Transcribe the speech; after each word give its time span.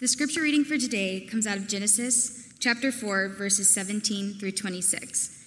The 0.00 0.08
scripture 0.08 0.40
reading 0.40 0.64
for 0.64 0.78
today 0.78 1.20
comes 1.30 1.46
out 1.46 1.58
of 1.58 1.68
Genesis 1.68 2.48
chapter 2.58 2.90
4, 2.90 3.28
verses 3.28 3.68
17 3.68 4.32
through 4.38 4.52
26. 4.52 5.46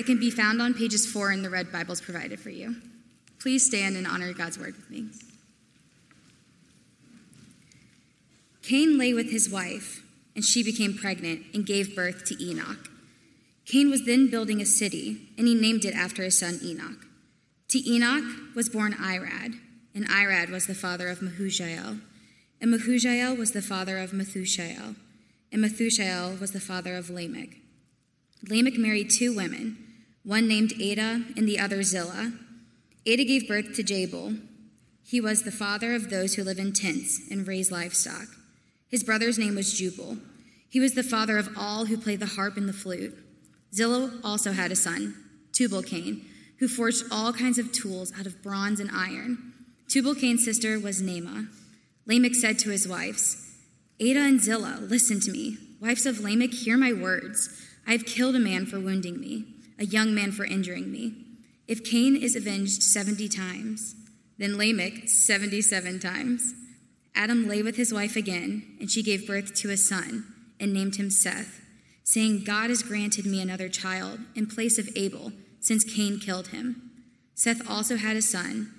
It 0.00 0.04
can 0.04 0.18
be 0.18 0.32
found 0.32 0.60
on 0.60 0.74
pages 0.74 1.06
4 1.06 1.30
in 1.30 1.42
the 1.44 1.48
red 1.48 1.70
Bibles 1.70 2.00
provided 2.00 2.40
for 2.40 2.50
you. 2.50 2.74
Please 3.38 3.64
stand 3.64 3.96
and 3.96 4.04
honor 4.04 4.32
God's 4.32 4.58
word 4.58 4.74
with 4.74 4.90
me. 4.90 5.10
Cain 8.64 8.98
lay 8.98 9.14
with 9.14 9.30
his 9.30 9.48
wife, 9.48 10.02
and 10.34 10.44
she 10.44 10.64
became 10.64 10.98
pregnant 10.98 11.42
and 11.54 11.64
gave 11.64 11.94
birth 11.94 12.24
to 12.24 12.44
Enoch. 12.44 12.90
Cain 13.64 13.90
was 13.90 14.04
then 14.04 14.28
building 14.28 14.60
a 14.60 14.66
city, 14.66 15.28
and 15.38 15.46
he 15.46 15.54
named 15.54 15.84
it 15.84 15.94
after 15.94 16.24
his 16.24 16.36
son 16.36 16.58
Enoch. 16.64 17.06
To 17.68 17.88
Enoch 17.88 18.24
was 18.56 18.68
born 18.68 18.94
Irad, 18.94 19.54
and 19.94 20.08
Irad 20.08 20.50
was 20.50 20.66
the 20.66 20.74
father 20.74 21.06
of 21.06 21.20
Mehujael. 21.20 22.00
And 22.64 22.72
Mehujael 22.72 23.36
was 23.36 23.52
the 23.52 23.60
father 23.60 23.98
of 23.98 24.12
Methushael, 24.12 24.96
and 25.52 25.62
Methushael 25.62 26.40
was 26.40 26.52
the 26.52 26.60
father 26.60 26.96
of 26.96 27.10
Lamech. 27.10 27.58
Lamech 28.48 28.78
married 28.78 29.10
two 29.10 29.36
women, 29.36 29.76
one 30.22 30.48
named 30.48 30.72
Ada 30.80 31.26
and 31.36 31.46
the 31.46 31.58
other 31.58 31.82
Zillah. 31.82 32.32
Ada 33.04 33.22
gave 33.26 33.46
birth 33.46 33.74
to 33.74 33.82
Jabal. 33.82 34.36
He 35.04 35.20
was 35.20 35.42
the 35.42 35.52
father 35.52 35.94
of 35.94 36.08
those 36.08 36.36
who 36.36 36.42
live 36.42 36.58
in 36.58 36.72
tents 36.72 37.20
and 37.30 37.46
raise 37.46 37.70
livestock. 37.70 38.28
His 38.88 39.04
brother's 39.04 39.38
name 39.38 39.56
was 39.56 39.78
Jubal. 39.78 40.16
He 40.70 40.80
was 40.80 40.94
the 40.94 41.02
father 41.02 41.36
of 41.36 41.50
all 41.58 41.84
who 41.84 41.98
play 41.98 42.16
the 42.16 42.24
harp 42.24 42.56
and 42.56 42.66
the 42.66 42.72
flute. 42.72 43.14
Zillah 43.74 44.20
also 44.24 44.52
had 44.52 44.72
a 44.72 44.76
son, 44.76 45.14
Tubal 45.52 45.82
Cain, 45.82 46.24
who 46.60 46.68
forged 46.68 47.04
all 47.12 47.34
kinds 47.34 47.58
of 47.58 47.72
tools 47.72 48.10
out 48.18 48.24
of 48.24 48.42
bronze 48.42 48.80
and 48.80 48.90
iron. 48.90 49.52
Tubal 49.86 50.14
Cain's 50.14 50.46
sister 50.46 50.80
was 50.80 51.02
Naamah. 51.02 51.48
Lamech 52.06 52.34
said 52.34 52.58
to 52.60 52.70
his 52.70 52.86
wives, 52.86 53.36
Ada 53.98 54.20
and 54.20 54.40
Zillah, 54.40 54.80
listen 54.82 55.20
to 55.20 55.30
me. 55.30 55.56
Wives 55.80 56.06
of 56.06 56.20
Lamech, 56.20 56.52
hear 56.52 56.76
my 56.76 56.92
words. 56.92 57.48
I 57.86 57.92
have 57.92 58.06
killed 58.06 58.36
a 58.36 58.40
man 58.40 58.66
for 58.66 58.80
wounding 58.80 59.20
me, 59.20 59.44
a 59.78 59.84
young 59.84 60.14
man 60.14 60.32
for 60.32 60.44
injuring 60.44 60.90
me. 60.90 61.14
If 61.66 61.84
Cain 61.84 62.16
is 62.16 62.36
avenged 62.36 62.82
70 62.82 63.28
times, 63.28 63.94
then 64.38 64.58
Lamech 64.58 65.08
77 65.08 66.00
times. 66.00 66.54
Adam 67.14 67.48
lay 67.48 67.62
with 67.62 67.76
his 67.76 67.92
wife 67.92 68.16
again, 68.16 68.76
and 68.80 68.90
she 68.90 69.02
gave 69.02 69.26
birth 69.26 69.54
to 69.54 69.70
a 69.70 69.76
son 69.76 70.26
and 70.58 70.72
named 70.72 70.96
him 70.96 71.10
Seth, 71.10 71.60
saying, 72.02 72.44
God 72.44 72.70
has 72.70 72.82
granted 72.82 73.24
me 73.24 73.40
another 73.40 73.68
child 73.68 74.20
in 74.34 74.46
place 74.46 74.78
of 74.78 74.88
Abel, 74.96 75.32
since 75.60 75.84
Cain 75.84 76.18
killed 76.18 76.48
him. 76.48 76.90
Seth 77.34 77.68
also 77.68 77.96
had 77.96 78.16
a 78.16 78.22
son, 78.22 78.72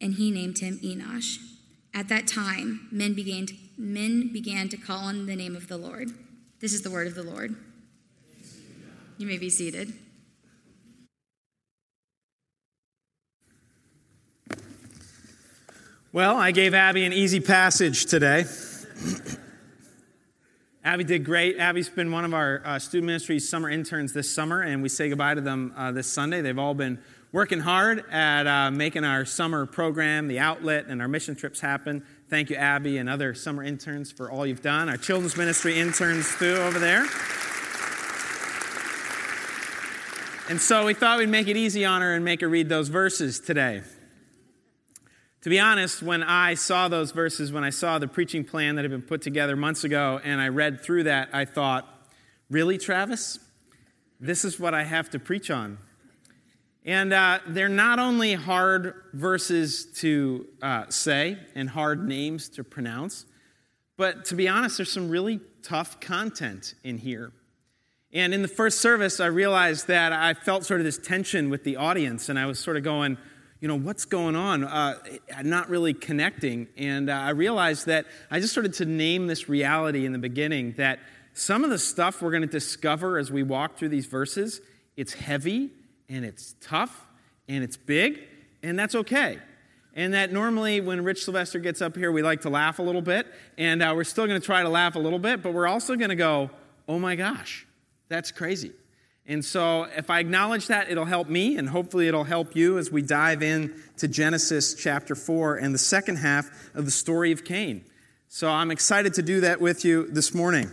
and 0.00 0.14
he 0.14 0.30
named 0.30 0.60
him 0.60 0.78
Enosh. 0.78 1.49
At 1.92 2.08
that 2.08 2.26
time, 2.26 2.88
men 2.92 3.14
began 3.14 3.46
to, 3.46 3.54
men 3.76 4.32
began 4.32 4.68
to 4.68 4.76
call 4.76 5.00
on 5.00 5.26
the 5.26 5.34
name 5.34 5.56
of 5.56 5.68
the 5.68 5.76
Lord. 5.76 6.10
This 6.60 6.72
is 6.72 6.82
the 6.82 6.90
word 6.90 7.06
of 7.06 7.14
the 7.14 7.22
Lord. 7.22 7.56
You 9.18 9.26
may 9.26 9.38
be 9.38 9.50
seated. 9.50 9.92
Well, 16.12 16.36
I 16.36 16.50
gave 16.50 16.74
Abby 16.74 17.04
an 17.04 17.12
easy 17.12 17.40
passage 17.40 18.06
today. 18.06 18.44
Abby 20.84 21.04
did 21.04 21.24
great. 21.24 21.58
Abby's 21.58 21.88
been 21.88 22.10
one 22.10 22.24
of 22.24 22.34
our 22.34 22.62
uh, 22.64 22.78
student 22.78 23.06
ministry's 23.06 23.48
summer 23.48 23.68
interns 23.68 24.12
this 24.12 24.32
summer, 24.32 24.62
and 24.62 24.82
we 24.82 24.88
say 24.88 25.08
goodbye 25.08 25.34
to 25.34 25.40
them 25.40 25.72
uh, 25.76 25.92
this 25.92 26.06
Sunday. 26.06 26.40
They've 26.40 26.58
all 26.58 26.74
been 26.74 26.98
working 27.32 27.60
hard 27.60 28.04
at 28.10 28.46
uh, 28.46 28.70
making 28.70 29.04
our 29.04 29.24
summer 29.24 29.66
program, 29.66 30.26
the 30.26 30.40
outlet, 30.40 30.86
and 30.86 31.00
our 31.00 31.08
mission 31.08 31.36
trips 31.36 31.60
happen. 31.60 32.04
Thank 32.28 32.50
you, 32.50 32.56
Abby, 32.56 32.98
and 32.98 33.08
other 33.08 33.34
summer 33.34 33.62
interns 33.62 34.10
for 34.10 34.30
all 34.30 34.44
you've 34.44 34.62
done. 34.62 34.88
Our 34.88 34.96
children's 34.96 35.36
ministry 35.36 35.78
interns, 35.78 36.36
too, 36.38 36.54
over 36.54 36.78
there. 36.78 37.06
And 40.48 40.60
so 40.60 40.86
we 40.86 40.94
thought 40.94 41.18
we'd 41.18 41.28
make 41.28 41.46
it 41.46 41.56
easy 41.56 41.84
on 41.84 42.02
her 42.02 42.14
and 42.14 42.24
make 42.24 42.40
her 42.40 42.48
read 42.48 42.68
those 42.68 42.88
verses 42.88 43.38
today. 43.38 43.82
To 45.42 45.48
be 45.48 45.60
honest, 45.60 46.02
when 46.02 46.24
I 46.24 46.54
saw 46.54 46.88
those 46.88 47.12
verses, 47.12 47.52
when 47.52 47.62
I 47.62 47.70
saw 47.70 47.98
the 48.00 48.08
preaching 48.08 48.44
plan 48.44 48.74
that 48.74 48.82
had 48.82 48.90
been 48.90 49.02
put 49.02 49.22
together 49.22 49.54
months 49.54 49.84
ago, 49.84 50.20
and 50.22 50.40
I 50.40 50.48
read 50.48 50.82
through 50.82 51.04
that, 51.04 51.28
I 51.32 51.44
thought, 51.44 51.88
really, 52.50 52.76
Travis? 52.76 53.38
This 54.18 54.44
is 54.44 54.58
what 54.58 54.74
I 54.74 54.82
have 54.82 55.08
to 55.10 55.18
preach 55.18 55.50
on 55.50 55.78
and 56.84 57.12
uh, 57.12 57.40
they're 57.46 57.68
not 57.68 57.98
only 57.98 58.34
hard 58.34 58.94
verses 59.12 59.86
to 59.96 60.46
uh, 60.62 60.84
say 60.88 61.38
and 61.54 61.68
hard 61.68 62.06
names 62.06 62.48
to 62.50 62.64
pronounce, 62.64 63.26
but 63.96 64.24
to 64.26 64.34
be 64.34 64.48
honest, 64.48 64.78
there's 64.78 64.90
some 64.90 65.10
really 65.10 65.40
tough 65.62 66.00
content 66.00 66.74
in 66.82 66.98
here. 66.98 67.32
And 68.12 68.32
in 68.32 68.42
the 68.42 68.48
first 68.48 68.80
service, 68.80 69.20
I 69.20 69.26
realized 69.26 69.88
that 69.88 70.12
I 70.12 70.34
felt 70.34 70.64
sort 70.64 70.80
of 70.80 70.84
this 70.84 70.98
tension 70.98 71.50
with 71.50 71.64
the 71.64 71.76
audience, 71.76 72.28
and 72.28 72.38
I 72.38 72.46
was 72.46 72.58
sort 72.58 72.76
of 72.76 72.82
going, 72.82 73.18
you 73.60 73.68
know, 73.68 73.78
what's 73.78 74.06
going 74.06 74.34
on? 74.34 74.64
Uh, 74.64 74.98
not 75.42 75.68
really 75.68 75.92
connecting. 75.92 76.66
And 76.78 77.10
uh, 77.10 77.12
I 77.12 77.30
realized 77.30 77.86
that 77.86 78.06
I 78.30 78.40
just 78.40 78.52
started 78.52 78.72
to 78.74 78.86
name 78.86 79.26
this 79.26 79.50
reality 79.50 80.06
in 80.06 80.12
the 80.12 80.18
beginning 80.18 80.72
that 80.78 80.98
some 81.34 81.62
of 81.62 81.70
the 81.70 81.78
stuff 81.78 82.22
we're 82.22 82.30
going 82.30 82.40
to 82.40 82.48
discover 82.48 83.18
as 83.18 83.30
we 83.30 83.42
walk 83.42 83.76
through 83.76 83.90
these 83.90 84.06
verses, 84.06 84.62
it's 84.96 85.12
heavy 85.12 85.70
and 86.10 86.24
it's 86.24 86.54
tough 86.60 87.06
and 87.48 87.64
it's 87.64 87.76
big, 87.76 88.20
and 88.62 88.78
that's 88.78 88.94
okay. 88.94 89.38
And 89.94 90.14
that 90.14 90.32
normally, 90.32 90.80
when 90.80 91.02
Rich 91.02 91.24
Sylvester 91.24 91.58
gets 91.58 91.82
up 91.82 91.96
here, 91.96 92.12
we 92.12 92.22
like 92.22 92.42
to 92.42 92.50
laugh 92.50 92.78
a 92.78 92.82
little 92.82 93.02
bit, 93.02 93.26
and 93.58 93.82
uh, 93.82 93.92
we're 93.96 94.04
still 94.04 94.26
going 94.26 94.40
to 94.40 94.44
try 94.44 94.62
to 94.62 94.68
laugh 94.68 94.94
a 94.94 94.98
little 94.98 95.18
bit, 95.18 95.42
but 95.42 95.52
we're 95.52 95.66
also 95.66 95.96
going 95.96 96.10
to 96.10 96.16
go, 96.16 96.50
oh 96.86 96.98
my 96.98 97.16
gosh, 97.16 97.66
that's 98.08 98.30
crazy. 98.30 98.72
And 99.26 99.44
so, 99.44 99.84
if 99.96 100.10
I 100.10 100.20
acknowledge 100.20 100.68
that, 100.68 100.90
it'll 100.90 101.04
help 101.04 101.28
me, 101.28 101.56
and 101.56 101.68
hopefully, 101.68 102.08
it'll 102.08 102.24
help 102.24 102.54
you 102.54 102.78
as 102.78 102.90
we 102.90 103.02
dive 103.02 103.42
in 103.42 103.74
to 103.96 104.08
Genesis 104.08 104.74
chapter 104.74 105.14
4 105.14 105.56
and 105.56 105.74
the 105.74 105.78
second 105.78 106.16
half 106.16 106.50
of 106.74 106.84
the 106.84 106.90
story 106.90 107.32
of 107.32 107.44
Cain. 107.44 107.84
So, 108.28 108.48
I'm 108.48 108.70
excited 108.70 109.14
to 109.14 109.22
do 109.22 109.40
that 109.40 109.60
with 109.60 109.84
you 109.84 110.06
this 110.08 110.34
morning. 110.34 110.70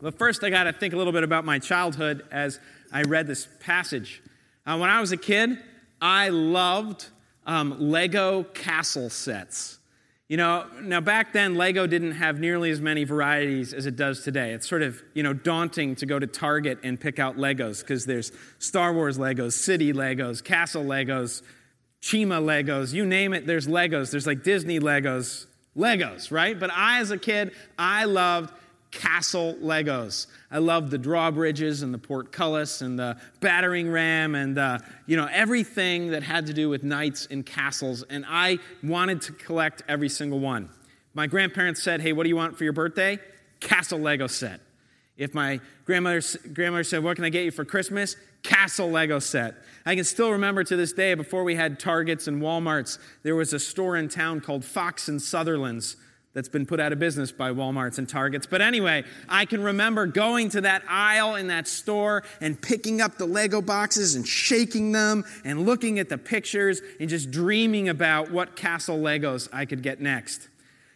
But 0.00 0.18
first, 0.18 0.42
I 0.44 0.50
got 0.50 0.64
to 0.64 0.72
think 0.72 0.92
a 0.92 0.96
little 0.96 1.12
bit 1.12 1.22
about 1.22 1.44
my 1.44 1.58
childhood 1.58 2.26
as 2.30 2.58
I 2.92 3.02
read 3.02 3.26
this 3.26 3.48
passage. 3.60 4.22
Uh, 4.66 4.78
when 4.78 4.90
I 4.90 5.00
was 5.00 5.12
a 5.12 5.16
kid, 5.16 5.58
I 6.00 6.30
loved 6.30 7.08
um, 7.46 7.76
Lego 7.78 8.44
castle 8.44 9.10
sets. 9.10 9.78
You 10.28 10.38
know, 10.38 10.66
now 10.80 11.02
back 11.02 11.34
then, 11.34 11.54
Lego 11.54 11.86
didn't 11.86 12.12
have 12.12 12.40
nearly 12.40 12.70
as 12.70 12.80
many 12.80 13.04
varieties 13.04 13.74
as 13.74 13.84
it 13.84 13.94
does 13.94 14.24
today. 14.24 14.52
It's 14.52 14.66
sort 14.66 14.80
of, 14.80 15.02
you 15.12 15.22
know, 15.22 15.34
daunting 15.34 15.94
to 15.96 16.06
go 16.06 16.18
to 16.18 16.26
Target 16.26 16.78
and 16.82 16.98
pick 16.98 17.18
out 17.18 17.36
Legos 17.36 17.80
because 17.80 18.06
there's 18.06 18.32
Star 18.58 18.94
Wars 18.94 19.18
Legos, 19.18 19.52
City 19.52 19.92
Legos, 19.92 20.42
Castle 20.42 20.84
Legos, 20.84 21.42
Chima 22.00 22.42
Legos, 22.42 22.92
you 22.92 23.06
name 23.06 23.32
it, 23.32 23.46
there's 23.46 23.66
Legos. 23.66 24.10
There's 24.10 24.26
like 24.26 24.42
Disney 24.42 24.78
Legos, 24.78 25.46
Legos, 25.76 26.30
right? 26.30 26.58
But 26.58 26.70
I, 26.70 27.00
as 27.00 27.10
a 27.10 27.18
kid, 27.18 27.52
I 27.78 28.04
loved 28.04 28.52
castle 28.94 29.56
Legos. 29.60 30.26
I 30.50 30.58
love 30.58 30.90
the 30.90 30.98
drawbridges 30.98 31.82
and 31.82 31.92
the 31.92 31.98
portcullis 31.98 32.80
and 32.80 32.98
the 32.98 33.16
battering 33.40 33.90
ram 33.90 34.34
and 34.34 34.56
the, 34.56 34.82
you 35.06 35.16
know 35.16 35.28
everything 35.30 36.12
that 36.12 36.22
had 36.22 36.46
to 36.46 36.54
do 36.54 36.68
with 36.68 36.84
knights 36.84 37.26
and 37.30 37.44
castles. 37.44 38.04
And 38.04 38.24
I 38.28 38.58
wanted 38.82 39.20
to 39.22 39.32
collect 39.32 39.82
every 39.88 40.08
single 40.08 40.38
one. 40.38 40.70
My 41.12 41.26
grandparents 41.26 41.82
said, 41.82 42.00
"Hey, 42.00 42.12
what 42.12 42.22
do 42.22 42.28
you 42.28 42.36
want 42.36 42.56
for 42.56 42.64
your 42.64 42.72
birthday?" 42.72 43.18
Castle 43.60 43.98
Lego 43.98 44.26
set. 44.26 44.60
If 45.16 45.32
my 45.32 45.60
grandmother, 45.84 46.20
grandmother 46.52 46.84
said, 46.84 47.04
What 47.04 47.16
can 47.16 47.24
I 47.24 47.28
get 47.28 47.44
you 47.44 47.50
for 47.50 47.64
Christmas? 47.64 48.16
Castle 48.42 48.90
Lego 48.90 49.20
set. 49.20 49.54
I 49.86 49.94
can 49.94 50.04
still 50.04 50.32
remember 50.32 50.64
to 50.64 50.76
this 50.76 50.92
day, 50.92 51.14
before 51.14 51.44
we 51.44 51.54
had 51.54 51.78
Targets 51.78 52.26
and 52.26 52.42
Walmarts, 52.42 52.98
there 53.22 53.36
was 53.36 53.52
a 53.52 53.58
store 53.58 53.96
in 53.96 54.08
town 54.08 54.40
called 54.40 54.64
Fox 54.64 55.08
and 55.08 55.22
Sutherland's 55.22 55.96
that's 56.34 56.48
been 56.48 56.66
put 56.66 56.80
out 56.80 56.92
of 56.92 56.98
business 56.98 57.32
by 57.32 57.52
Walmarts 57.52 57.98
and 57.98 58.08
Targets. 58.08 58.44
But 58.44 58.60
anyway, 58.60 59.04
I 59.28 59.44
can 59.44 59.62
remember 59.62 60.06
going 60.06 60.50
to 60.50 60.62
that 60.62 60.82
aisle 60.88 61.36
in 61.36 61.46
that 61.46 61.68
store 61.68 62.24
and 62.40 62.60
picking 62.60 63.00
up 63.00 63.16
the 63.16 63.24
Lego 63.24 63.62
boxes 63.62 64.16
and 64.16 64.26
shaking 64.26 64.92
them 64.92 65.24
and 65.44 65.64
looking 65.64 65.98
at 66.00 66.08
the 66.08 66.18
pictures 66.18 66.82
and 67.00 67.08
just 67.08 67.30
dreaming 67.30 67.88
about 67.88 68.30
what 68.30 68.56
castle 68.56 68.98
Legos 68.98 69.48
I 69.52 69.64
could 69.64 69.82
get 69.82 70.00
next. 70.00 70.48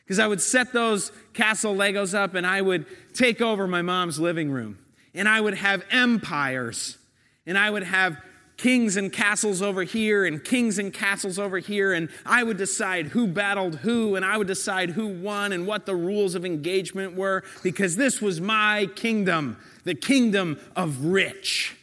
Because 0.05 0.19
I 0.19 0.27
would 0.27 0.41
set 0.41 0.73
those 0.73 1.13
castle 1.35 1.75
Legos 1.75 2.15
up 2.15 2.35
and 2.35 2.47
I 2.47 2.61
would 2.61 2.87
take 3.15 3.41
over 3.41 3.67
my 3.67 3.83
mom's 3.83 4.19
living 4.19 4.51
room 4.51 4.79
and 5.15 5.29
I 5.29 5.41
would 5.41 5.55
have 5.55 5.85
empires 5.91 6.99
and 7.47 7.57
I 7.57 7.71
would 7.71 7.85
have 7.85 8.17
kings 8.59 8.97
and 8.97 9.11
castles 9.11 9.63
over 9.63 9.85
here 9.85 10.27
and 10.27 10.45
kings 10.45 10.79
and 10.79 10.93
castles 10.93 11.39
over 11.39 11.59
here, 11.59 11.95
and 11.95 12.11
I 12.27 12.43
would 12.43 12.59
decide 12.59 13.07
who 13.07 13.27
battled 13.27 13.77
who, 13.77 14.17
and 14.17 14.25
I 14.25 14.37
would 14.37 14.49
decide 14.49 14.91
who 14.91 15.09
won 15.09 15.53
and 15.53 15.67
what 15.67 15.87
the 15.87 15.97
rules 15.97 16.35
of 16.35 16.45
engagement 16.45 17.15
were, 17.15 17.45
because 17.63 17.97
this 17.97 18.21
was 18.21 18.41
my 18.41 18.87
kingdom, 18.97 19.57
the 19.85 19.95
kingdom 19.95 20.59
of 20.77 21.07
rich. 21.07 21.77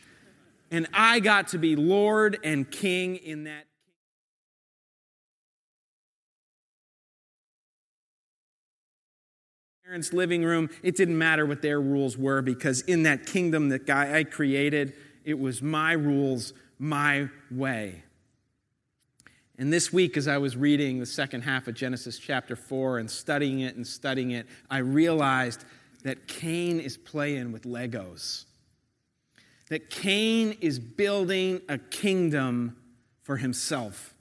And 0.69 0.87
I 0.93 1.21
got 1.21 1.47
to 1.49 1.57
be 1.57 1.75
Lord 1.75 2.37
and 2.43 2.69
King 2.69 3.15
in 3.15 3.45
that. 3.45 3.65
parents' 9.85 10.13
living 10.13 10.43
room, 10.43 10.67
it 10.81 10.97
didn't 10.97 11.17
matter 11.17 11.45
what 11.45 11.61
their 11.61 11.79
rules 11.79 12.17
were 12.17 12.41
because 12.41 12.81
in 12.81 13.03
that 13.03 13.27
kingdom 13.27 13.69
that 13.69 13.87
I 13.87 14.23
created, 14.23 14.93
it 15.23 15.37
was 15.37 15.61
my 15.61 15.93
rules, 15.93 16.53
my 16.79 17.29
way. 17.51 18.03
And 19.57 19.71
this 19.71 19.93
week, 19.93 20.17
as 20.17 20.27
I 20.27 20.37
was 20.37 20.57
reading 20.57 20.99
the 20.99 21.05
second 21.05 21.41
half 21.41 21.67
of 21.67 21.75
Genesis 21.75 22.19
chapter 22.19 22.55
4 22.55 22.99
and 22.99 23.09
studying 23.09 23.61
it 23.61 23.75
and 23.75 23.87
studying 23.87 24.31
it, 24.31 24.47
I 24.69 24.79
realized 24.79 25.63
that 26.03 26.27
Cain 26.27 26.79
is 26.79 26.97
playing 26.97 27.51
with 27.51 27.63
Legos. 27.63 28.45
That 29.69 29.89
Cain 29.89 30.57
is 30.59 30.77
building 30.77 31.61
a 31.69 31.77
kingdom 31.77 32.75
for 33.23 33.37
himself. 33.37 34.13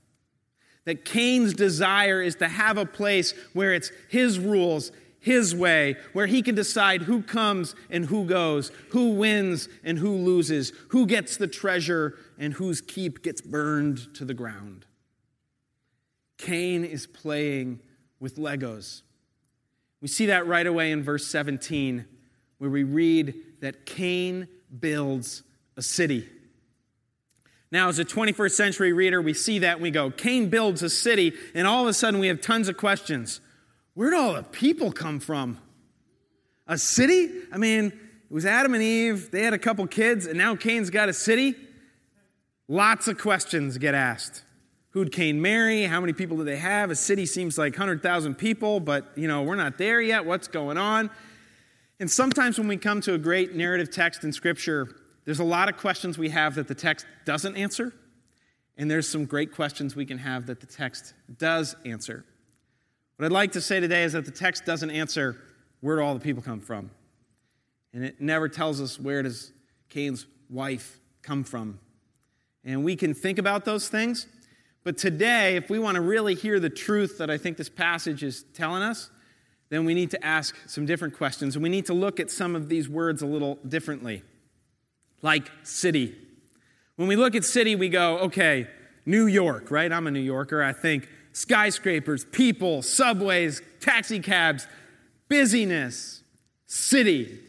That 0.84 1.04
Cain's 1.04 1.52
desire 1.52 2.22
is 2.22 2.36
to 2.36 2.48
have 2.48 2.78
a 2.78 2.86
place 2.86 3.34
where 3.54 3.74
it's 3.74 3.90
his 4.08 4.38
rules, 4.38 4.92
his 5.24 5.54
way, 5.54 5.96
where 6.12 6.26
he 6.26 6.42
can 6.42 6.54
decide 6.54 7.00
who 7.00 7.22
comes 7.22 7.74
and 7.88 8.04
who 8.04 8.26
goes, 8.26 8.70
who 8.90 9.12
wins 9.12 9.70
and 9.82 9.98
who 9.98 10.14
loses, 10.16 10.70
who 10.90 11.06
gets 11.06 11.38
the 11.38 11.46
treasure 11.46 12.18
and 12.38 12.52
whose 12.52 12.82
keep 12.82 13.22
gets 13.22 13.40
burned 13.40 14.14
to 14.14 14.26
the 14.26 14.34
ground. 14.34 14.84
Cain 16.36 16.84
is 16.84 17.06
playing 17.06 17.80
with 18.20 18.36
Legos. 18.36 19.00
We 20.02 20.08
see 20.08 20.26
that 20.26 20.46
right 20.46 20.66
away 20.66 20.92
in 20.92 21.02
verse 21.02 21.26
17, 21.26 22.04
where 22.58 22.68
we 22.68 22.82
read 22.82 23.34
that 23.62 23.86
Cain 23.86 24.46
builds 24.78 25.42
a 25.78 25.82
city. 25.82 26.28
Now, 27.72 27.88
as 27.88 27.98
a 27.98 28.04
21st 28.04 28.52
century 28.52 28.92
reader, 28.92 29.22
we 29.22 29.32
see 29.32 29.60
that 29.60 29.76
and 29.76 29.82
we 29.82 29.90
go, 29.90 30.10
Cain 30.10 30.50
builds 30.50 30.82
a 30.82 30.90
city, 30.90 31.32
and 31.54 31.66
all 31.66 31.84
of 31.84 31.88
a 31.88 31.94
sudden 31.94 32.20
we 32.20 32.28
have 32.28 32.42
tons 32.42 32.68
of 32.68 32.76
questions. 32.76 33.40
Where'd 33.94 34.14
all 34.14 34.34
the 34.34 34.42
people 34.42 34.92
come 34.92 35.20
from? 35.20 35.58
A 36.66 36.76
city? 36.76 37.30
I 37.52 37.58
mean, 37.58 37.86
it 37.86 37.94
was 38.30 38.44
Adam 38.44 38.74
and 38.74 38.82
Eve, 38.82 39.30
they 39.30 39.42
had 39.42 39.54
a 39.54 39.58
couple 39.58 39.86
kids, 39.86 40.26
and 40.26 40.36
now 40.36 40.56
Cain's 40.56 40.90
got 40.90 41.08
a 41.08 41.12
city? 41.12 41.54
Lots 42.66 43.06
of 43.06 43.18
questions 43.18 43.78
get 43.78 43.94
asked. 43.94 44.42
Who'd 44.90 45.12
Cain 45.12 45.42
marry? 45.42 45.82
How 45.84 46.00
many 46.00 46.12
people 46.12 46.36
do 46.36 46.44
they 46.44 46.56
have? 46.56 46.90
A 46.90 46.96
city 46.96 47.26
seems 47.26 47.58
like 47.58 47.74
100,000 47.74 48.34
people, 48.36 48.80
but 48.80 49.12
you 49.16 49.28
know, 49.28 49.42
we're 49.42 49.56
not 49.56 49.76
there 49.76 50.00
yet. 50.00 50.24
What's 50.24 50.48
going 50.48 50.78
on? 50.78 51.10
And 52.00 52.10
sometimes 52.10 52.58
when 52.58 52.68
we 52.68 52.76
come 52.76 53.00
to 53.02 53.14
a 53.14 53.18
great 53.18 53.54
narrative 53.54 53.90
text 53.90 54.24
in 54.24 54.32
Scripture, 54.32 54.88
there's 55.24 55.40
a 55.40 55.44
lot 55.44 55.68
of 55.68 55.76
questions 55.76 56.18
we 56.18 56.30
have 56.30 56.54
that 56.56 56.68
the 56.68 56.74
text 56.74 57.06
doesn't 57.24 57.56
answer, 57.56 57.92
and 58.76 58.90
there's 58.90 59.08
some 59.08 59.24
great 59.24 59.52
questions 59.52 59.94
we 59.94 60.06
can 60.06 60.18
have 60.18 60.46
that 60.46 60.60
the 60.60 60.66
text 60.66 61.14
does 61.38 61.76
answer. 61.84 62.24
What 63.16 63.26
I'd 63.26 63.32
like 63.32 63.52
to 63.52 63.60
say 63.60 63.78
today 63.78 64.02
is 64.02 64.14
that 64.14 64.24
the 64.24 64.32
text 64.32 64.64
doesn't 64.64 64.90
answer 64.90 65.36
where 65.80 65.96
do 65.96 66.02
all 66.02 66.14
the 66.14 66.20
people 66.20 66.42
come 66.42 66.60
from, 66.60 66.90
and 67.92 68.04
it 68.04 68.20
never 68.20 68.48
tells 68.48 68.80
us 68.80 68.98
where 68.98 69.22
does 69.22 69.52
Cain's 69.88 70.26
wife 70.50 70.98
come 71.22 71.44
from. 71.44 71.78
And 72.64 72.82
we 72.82 72.96
can 72.96 73.14
think 73.14 73.38
about 73.38 73.64
those 73.64 73.88
things, 73.88 74.26
but 74.82 74.98
today, 74.98 75.56
if 75.56 75.70
we 75.70 75.78
want 75.78 75.94
to 75.94 76.00
really 76.00 76.34
hear 76.34 76.58
the 76.58 76.70
truth 76.70 77.18
that 77.18 77.30
I 77.30 77.38
think 77.38 77.56
this 77.56 77.68
passage 77.68 78.22
is 78.22 78.44
telling 78.52 78.82
us, 78.82 79.10
then 79.70 79.84
we 79.84 79.94
need 79.94 80.10
to 80.10 80.24
ask 80.24 80.56
some 80.66 80.84
different 80.84 81.16
questions. 81.16 81.56
And 81.56 81.62
we 81.62 81.68
need 81.68 81.86
to 81.86 81.94
look 81.94 82.20
at 82.20 82.30
some 82.30 82.54
of 82.54 82.68
these 82.68 82.88
words 82.88 83.22
a 83.22 83.26
little 83.26 83.58
differently, 83.66 84.22
like 85.22 85.50
city. 85.62 86.14
When 86.96 87.08
we 87.08 87.16
look 87.16 87.34
at 87.34 87.44
city, 87.44 87.76
we 87.76 87.88
go, 87.88 88.18
okay, 88.18 88.68
New 89.06 89.26
York, 89.26 89.70
right? 89.70 89.90
I'm 89.90 90.06
a 90.06 90.10
New 90.10 90.20
Yorker. 90.20 90.62
I 90.62 90.72
think 90.72 91.08
skyscrapers, 91.34 92.24
people, 92.24 92.80
subways, 92.80 93.60
taxi 93.80 94.20
cabs, 94.20 94.66
busyness, 95.28 96.22
city. 96.64 97.40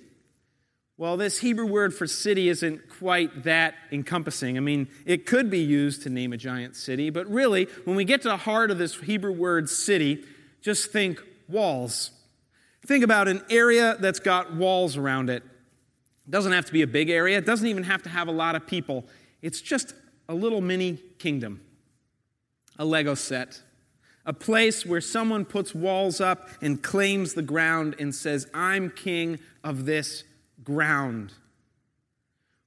Well, 0.97 1.17
this 1.17 1.39
Hebrew 1.39 1.67
word 1.67 1.93
for 1.93 2.07
city 2.07 2.49
isn't 2.49 2.89
quite 2.89 3.43
that 3.43 3.75
encompassing. 3.91 4.57
I 4.57 4.61
mean, 4.61 4.87
it 5.05 5.25
could 5.25 5.49
be 5.49 5.59
used 5.59 6.03
to 6.03 6.09
name 6.09 6.33
a 6.33 6.37
giant 6.37 6.75
city, 6.75 7.09
but 7.09 7.29
really, 7.29 7.67
when 7.83 7.95
we 7.95 8.05
get 8.05 8.21
to 8.23 8.29
the 8.29 8.37
heart 8.37 8.71
of 8.71 8.77
this 8.77 8.95
Hebrew 8.99 9.33
word 9.33 9.69
city, 9.69 10.25
just 10.61 10.91
think 10.91 11.21
walls. 11.47 12.11
Think 12.87 13.03
about 13.03 13.27
an 13.27 13.43
area 13.49 13.97
that's 13.99 14.19
got 14.19 14.55
walls 14.55 14.97
around 14.97 15.29
it. 15.29 15.43
It 16.27 16.31
doesn't 16.31 16.53
have 16.53 16.65
to 16.65 16.73
be 16.73 16.81
a 16.81 16.87
big 16.87 17.09
area, 17.09 17.37
it 17.37 17.45
doesn't 17.45 17.67
even 17.67 17.83
have 17.83 18.01
to 18.03 18.09
have 18.09 18.27
a 18.27 18.31
lot 18.31 18.55
of 18.55 18.65
people. 18.65 19.05
It's 19.43 19.61
just 19.61 19.93
a 20.27 20.33
little 20.33 20.61
mini 20.61 20.97
kingdom, 21.19 21.61
a 22.79 22.85
Lego 22.85 23.13
set, 23.13 23.61
a 24.25 24.33
place 24.33 24.85
where 24.85 25.01
someone 25.01 25.45
puts 25.45 25.75
walls 25.75 26.19
up 26.19 26.49
and 26.61 26.81
claims 26.81 27.33
the 27.33 27.41
ground 27.41 27.95
and 27.99 28.13
says, 28.13 28.47
I'm 28.53 28.89
king 28.89 29.39
of 29.63 29.85
this 29.85 30.23
ground. 30.63 31.33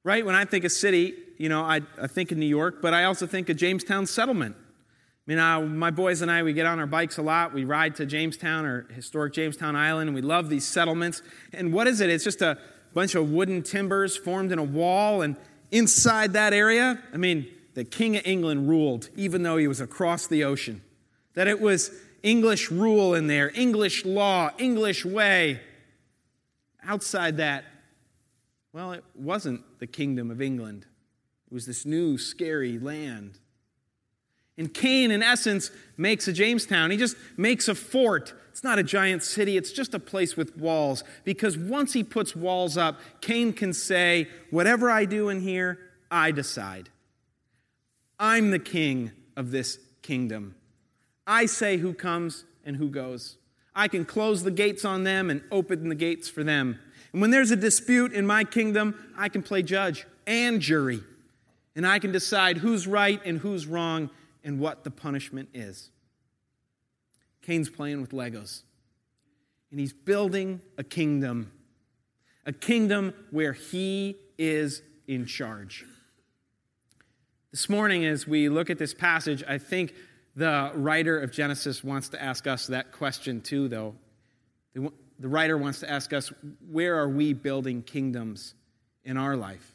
Right? 0.04 0.24
When 0.24 0.34
I 0.34 0.44
think 0.44 0.64
of 0.64 0.72
city, 0.72 1.14
you 1.36 1.48
know, 1.48 1.62
I, 1.62 1.80
I 2.00 2.06
think 2.06 2.32
of 2.32 2.38
New 2.38 2.46
York, 2.46 2.80
but 2.80 2.94
I 2.94 3.04
also 3.04 3.26
think 3.26 3.48
of 3.48 3.56
Jamestown 3.56 4.06
settlement. 4.06 4.56
I 4.58 5.30
mean, 5.30 5.38
uh, 5.38 5.60
my 5.60 5.90
boys 5.90 6.22
and 6.22 6.30
I, 6.30 6.42
we 6.42 6.54
get 6.54 6.64
on 6.64 6.78
our 6.78 6.86
bikes 6.86 7.18
a 7.18 7.22
lot. 7.22 7.52
We 7.52 7.64
ride 7.64 7.96
to 7.96 8.06
Jamestown 8.06 8.64
or 8.64 8.86
historic 8.94 9.34
Jamestown 9.34 9.76
Island, 9.76 10.08
and 10.08 10.14
we 10.14 10.22
love 10.22 10.48
these 10.48 10.64
settlements. 10.64 11.22
And 11.52 11.72
what 11.72 11.86
is 11.86 12.00
it? 12.00 12.08
It's 12.08 12.24
just 12.24 12.40
a 12.40 12.56
bunch 12.94 13.14
of 13.14 13.30
wooden 13.30 13.62
timbers 13.62 14.16
formed 14.16 14.52
in 14.52 14.58
a 14.58 14.64
wall, 14.64 15.20
and 15.20 15.36
inside 15.70 16.32
that 16.32 16.54
area, 16.54 17.02
I 17.12 17.18
mean, 17.18 17.46
the 17.74 17.84
King 17.84 18.16
of 18.16 18.22
England 18.26 18.68
ruled, 18.68 19.10
even 19.16 19.42
though 19.42 19.58
he 19.58 19.68
was 19.68 19.80
across 19.80 20.26
the 20.26 20.44
ocean. 20.44 20.80
That 21.38 21.46
it 21.46 21.60
was 21.60 21.92
English 22.24 22.68
rule 22.68 23.14
in 23.14 23.28
there, 23.28 23.52
English 23.54 24.04
law, 24.04 24.50
English 24.58 25.04
way. 25.04 25.60
Outside 26.82 27.36
that, 27.36 27.64
well, 28.72 28.90
it 28.90 29.04
wasn't 29.14 29.62
the 29.78 29.86
kingdom 29.86 30.32
of 30.32 30.42
England, 30.42 30.84
it 31.46 31.54
was 31.54 31.64
this 31.64 31.86
new, 31.86 32.18
scary 32.18 32.80
land. 32.80 33.38
And 34.56 34.74
Cain, 34.74 35.12
in 35.12 35.22
essence, 35.22 35.70
makes 35.96 36.26
a 36.26 36.32
Jamestown. 36.32 36.90
He 36.90 36.96
just 36.96 37.16
makes 37.36 37.68
a 37.68 37.74
fort. 37.76 38.34
It's 38.50 38.64
not 38.64 38.80
a 38.80 38.82
giant 38.82 39.22
city, 39.22 39.56
it's 39.56 39.70
just 39.70 39.94
a 39.94 40.00
place 40.00 40.36
with 40.36 40.56
walls. 40.56 41.04
Because 41.22 41.56
once 41.56 41.92
he 41.92 42.02
puts 42.02 42.34
walls 42.34 42.76
up, 42.76 42.98
Cain 43.20 43.52
can 43.52 43.72
say, 43.72 44.26
Whatever 44.50 44.90
I 44.90 45.04
do 45.04 45.28
in 45.28 45.40
here, 45.40 45.78
I 46.10 46.32
decide. 46.32 46.88
I'm 48.18 48.50
the 48.50 48.58
king 48.58 49.12
of 49.36 49.52
this 49.52 49.78
kingdom. 50.02 50.56
I 51.28 51.44
say 51.44 51.76
who 51.76 51.92
comes 51.92 52.44
and 52.64 52.74
who 52.74 52.88
goes. 52.88 53.36
I 53.74 53.86
can 53.86 54.06
close 54.06 54.42
the 54.42 54.50
gates 54.50 54.84
on 54.84 55.04
them 55.04 55.28
and 55.28 55.42
open 55.52 55.90
the 55.90 55.94
gates 55.94 56.28
for 56.28 56.42
them. 56.42 56.78
And 57.12 57.20
when 57.20 57.30
there's 57.30 57.50
a 57.50 57.56
dispute 57.56 58.12
in 58.12 58.26
my 58.26 58.42
kingdom, 58.44 59.12
I 59.16 59.28
can 59.28 59.42
play 59.42 59.62
judge 59.62 60.06
and 60.26 60.60
jury. 60.60 61.00
And 61.76 61.86
I 61.86 61.98
can 61.98 62.10
decide 62.10 62.56
who's 62.56 62.86
right 62.86 63.20
and 63.24 63.38
who's 63.38 63.66
wrong 63.66 64.10
and 64.42 64.58
what 64.58 64.82
the 64.84 64.90
punishment 64.90 65.50
is. 65.52 65.90
Cain's 67.42 67.68
playing 67.68 68.00
with 68.00 68.10
Legos. 68.10 68.62
And 69.70 69.78
he's 69.78 69.92
building 69.92 70.62
a 70.78 70.82
kingdom, 70.82 71.52
a 72.46 72.52
kingdom 72.52 73.12
where 73.30 73.52
he 73.52 74.16
is 74.38 74.82
in 75.06 75.26
charge. 75.26 75.84
This 77.50 77.68
morning, 77.68 78.04
as 78.04 78.26
we 78.26 78.48
look 78.48 78.70
at 78.70 78.78
this 78.78 78.92
passage, 78.92 79.42
I 79.46 79.58
think 79.58 79.94
the 80.38 80.70
writer 80.74 81.18
of 81.18 81.32
Genesis 81.32 81.82
wants 81.82 82.10
to 82.10 82.22
ask 82.22 82.46
us 82.46 82.68
that 82.68 82.92
question 82.92 83.40
too, 83.40 83.66
though 83.66 83.96
the 85.18 85.28
writer 85.28 85.58
wants 85.58 85.80
to 85.80 85.90
ask 85.90 86.12
us 86.12 86.32
where 86.70 86.96
are 86.96 87.08
we 87.08 87.32
building 87.32 87.82
kingdoms 87.82 88.54
in 89.04 89.16
our 89.16 89.36
life? 89.36 89.74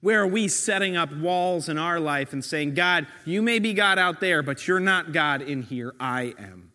Where 0.00 0.22
are 0.22 0.26
we 0.26 0.48
setting 0.48 0.96
up 0.96 1.14
walls 1.14 1.68
in 1.68 1.76
our 1.76 2.00
life 2.00 2.32
and 2.32 2.42
saying, 2.42 2.72
God, 2.72 3.06
you 3.26 3.42
may 3.42 3.58
be 3.58 3.74
God 3.74 3.98
out 3.98 4.20
there, 4.20 4.42
but 4.42 4.66
you're 4.66 4.80
not 4.80 5.12
God 5.12 5.42
in 5.42 5.60
here, 5.60 5.94
I 6.00 6.34
am. 6.38 6.72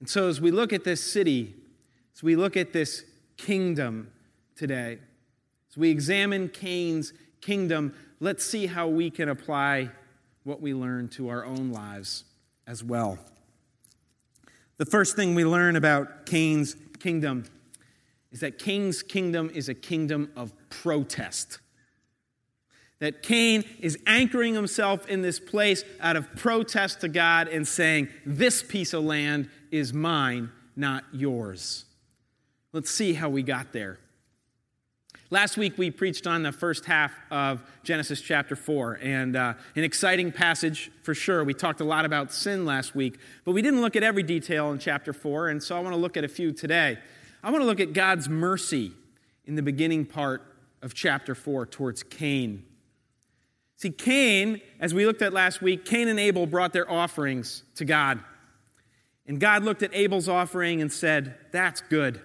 And 0.00 0.08
so, 0.08 0.28
as 0.28 0.40
we 0.40 0.50
look 0.50 0.72
at 0.72 0.84
this 0.84 1.12
city, 1.12 1.54
as 2.14 2.22
we 2.22 2.34
look 2.34 2.56
at 2.56 2.72
this 2.72 3.04
kingdom 3.36 4.10
today, 4.56 5.00
as 5.70 5.76
we 5.76 5.90
examine 5.90 6.48
Cain's 6.48 7.12
kingdom, 7.42 7.94
let's 8.20 8.42
see 8.42 8.66
how 8.66 8.88
we 8.88 9.10
can 9.10 9.28
apply 9.28 9.90
what 10.44 10.60
we 10.60 10.74
learn 10.74 11.08
to 11.10 11.28
our 11.28 11.44
own 11.44 11.70
lives 11.72 12.24
as 12.66 12.82
well. 12.82 13.18
The 14.78 14.86
first 14.86 15.16
thing 15.16 15.34
we 15.34 15.44
learn 15.44 15.76
about 15.76 16.26
Cain's 16.26 16.76
kingdom 16.98 17.44
is 18.30 18.40
that 18.40 18.58
Cain's 18.58 19.02
kingdom 19.02 19.50
is 19.54 19.68
a 19.68 19.74
kingdom 19.74 20.30
of 20.34 20.52
protest. 20.70 21.58
That 22.98 23.22
Cain 23.22 23.64
is 23.80 23.98
anchoring 24.06 24.54
himself 24.54 25.06
in 25.08 25.22
this 25.22 25.38
place 25.38 25.84
out 26.00 26.16
of 26.16 26.34
protest 26.36 27.00
to 27.02 27.08
God 27.08 27.48
and 27.48 27.66
saying, 27.66 28.08
This 28.24 28.62
piece 28.62 28.92
of 28.92 29.04
land 29.04 29.50
is 29.70 29.92
mine, 29.92 30.50
not 30.76 31.04
yours. 31.12 31.84
Let's 32.72 32.90
see 32.90 33.12
how 33.12 33.28
we 33.28 33.42
got 33.42 33.72
there. 33.72 33.98
Last 35.32 35.56
week 35.56 35.78
we 35.78 35.90
preached 35.90 36.26
on 36.26 36.42
the 36.42 36.52
first 36.52 36.84
half 36.84 37.10
of 37.30 37.62
Genesis 37.84 38.20
chapter 38.20 38.54
4, 38.54 38.98
and 39.00 39.34
uh, 39.34 39.54
an 39.74 39.82
exciting 39.82 40.30
passage 40.30 40.90
for 41.02 41.14
sure. 41.14 41.42
We 41.42 41.54
talked 41.54 41.80
a 41.80 41.84
lot 41.84 42.04
about 42.04 42.34
sin 42.34 42.66
last 42.66 42.94
week, 42.94 43.18
but 43.46 43.52
we 43.52 43.62
didn't 43.62 43.80
look 43.80 43.96
at 43.96 44.02
every 44.02 44.24
detail 44.24 44.72
in 44.72 44.78
chapter 44.78 45.14
4, 45.14 45.48
and 45.48 45.62
so 45.62 45.74
I 45.74 45.80
want 45.80 45.94
to 45.94 45.98
look 45.98 46.18
at 46.18 46.24
a 46.24 46.28
few 46.28 46.52
today. 46.52 46.98
I 47.42 47.50
want 47.50 47.62
to 47.62 47.64
look 47.64 47.80
at 47.80 47.94
God's 47.94 48.28
mercy 48.28 48.92
in 49.46 49.54
the 49.54 49.62
beginning 49.62 50.04
part 50.04 50.42
of 50.82 50.92
chapter 50.92 51.34
4 51.34 51.64
towards 51.64 52.02
Cain. 52.02 52.64
See, 53.76 53.88
Cain, 53.88 54.60
as 54.80 54.92
we 54.92 55.06
looked 55.06 55.22
at 55.22 55.32
last 55.32 55.62
week, 55.62 55.86
Cain 55.86 56.08
and 56.08 56.20
Abel 56.20 56.44
brought 56.44 56.74
their 56.74 56.90
offerings 56.90 57.62
to 57.76 57.86
God. 57.86 58.20
And 59.26 59.40
God 59.40 59.62
looked 59.64 59.82
at 59.82 59.94
Abel's 59.94 60.28
offering 60.28 60.82
and 60.82 60.92
said, 60.92 61.36
That's 61.52 61.80
good. 61.80 62.20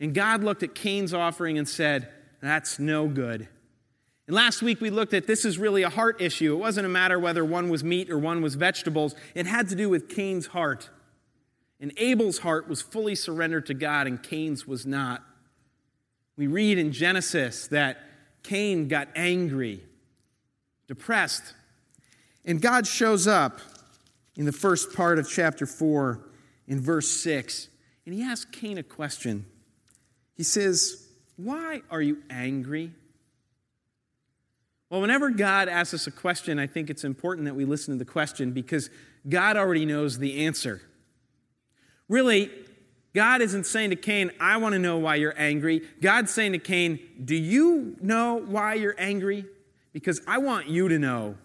And 0.00 0.12
God 0.12 0.42
looked 0.42 0.64
at 0.64 0.74
Cain's 0.74 1.14
offering 1.14 1.56
and 1.56 1.68
said, 1.68 2.08
that's 2.48 2.78
no 2.78 3.08
good. 3.08 3.48
And 4.26 4.36
last 4.36 4.62
week 4.62 4.80
we 4.80 4.90
looked 4.90 5.14
at 5.14 5.26
this 5.26 5.44
is 5.44 5.58
really 5.58 5.82
a 5.82 5.90
heart 5.90 6.20
issue. 6.20 6.54
It 6.54 6.58
wasn't 6.58 6.86
a 6.86 6.88
matter 6.88 7.18
whether 7.18 7.44
one 7.44 7.68
was 7.68 7.82
meat 7.82 8.10
or 8.10 8.18
one 8.18 8.42
was 8.42 8.54
vegetables, 8.54 9.14
it 9.34 9.46
had 9.46 9.68
to 9.70 9.74
do 9.74 9.88
with 9.88 10.08
Cain's 10.08 10.48
heart. 10.48 10.90
And 11.80 11.92
Abel's 11.96 12.38
heart 12.38 12.68
was 12.68 12.80
fully 12.80 13.16
surrendered 13.16 13.66
to 13.66 13.74
God, 13.74 14.06
and 14.06 14.22
Cain's 14.22 14.68
was 14.68 14.86
not. 14.86 15.22
We 16.36 16.46
read 16.46 16.78
in 16.78 16.92
Genesis 16.92 17.66
that 17.68 17.98
Cain 18.44 18.86
got 18.86 19.08
angry, 19.16 19.82
depressed. 20.86 21.54
And 22.44 22.62
God 22.62 22.86
shows 22.86 23.26
up 23.26 23.60
in 24.36 24.46
the 24.46 24.52
first 24.52 24.94
part 24.94 25.18
of 25.18 25.28
chapter 25.28 25.66
4 25.66 26.20
in 26.68 26.80
verse 26.80 27.08
6, 27.08 27.68
and 28.06 28.14
he 28.14 28.22
asks 28.22 28.50
Cain 28.52 28.78
a 28.78 28.82
question. 28.82 29.46
He 30.34 30.42
says, 30.42 31.01
why 31.36 31.82
are 31.90 32.02
you 32.02 32.22
angry? 32.30 32.92
Well, 34.90 35.00
whenever 35.00 35.30
God 35.30 35.68
asks 35.68 35.94
us 35.94 36.06
a 36.06 36.10
question, 36.10 36.58
I 36.58 36.66
think 36.66 36.90
it's 36.90 37.04
important 37.04 37.46
that 37.46 37.54
we 37.54 37.64
listen 37.64 37.94
to 37.94 37.98
the 37.98 38.10
question 38.10 38.52
because 38.52 38.90
God 39.28 39.56
already 39.56 39.86
knows 39.86 40.18
the 40.18 40.44
answer. 40.44 40.82
Really, 42.08 42.50
God 43.14 43.40
isn't 43.40 43.64
saying 43.64 43.90
to 43.90 43.96
Cain, 43.96 44.30
I 44.40 44.56
want 44.58 44.74
to 44.74 44.78
know 44.78 44.98
why 44.98 45.14
you're 45.14 45.34
angry. 45.36 45.82
God's 46.00 46.30
saying 46.30 46.52
to 46.52 46.58
Cain, 46.58 46.98
Do 47.24 47.34
you 47.34 47.96
know 48.00 48.34
why 48.34 48.74
you're 48.74 48.94
angry? 48.98 49.46
Because 49.92 50.20
I 50.26 50.38
want 50.38 50.68
you 50.68 50.88
to 50.88 50.98
know 50.98 51.36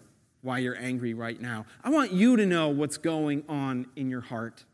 why 0.42 0.58
you're 0.58 0.78
angry 0.78 1.14
right 1.14 1.40
now. 1.40 1.66
I 1.82 1.90
want 1.90 2.12
you 2.12 2.36
to 2.36 2.46
know 2.46 2.68
what's 2.68 2.98
going 2.98 3.44
on 3.48 3.86
in 3.96 4.08
your 4.08 4.20
heart. 4.20 4.64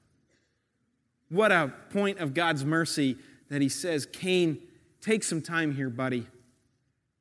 What 1.29 1.51
a 1.51 1.73
point 1.91 2.19
of 2.19 2.35
God's 2.35 2.65
mercy 2.65 3.17
that 3.51 3.63
He 3.63 3.69
says, 3.69 4.07
Cain, 4.07 4.61
Take 5.05 5.23
some 5.23 5.43
time 5.43 5.75
here, 5.75 5.91
buddy. 5.91 6.27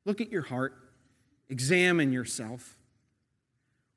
Look 0.06 0.22
at 0.22 0.32
your 0.32 0.40
heart, 0.40 0.74
examine 1.50 2.12
yourself. 2.12 2.78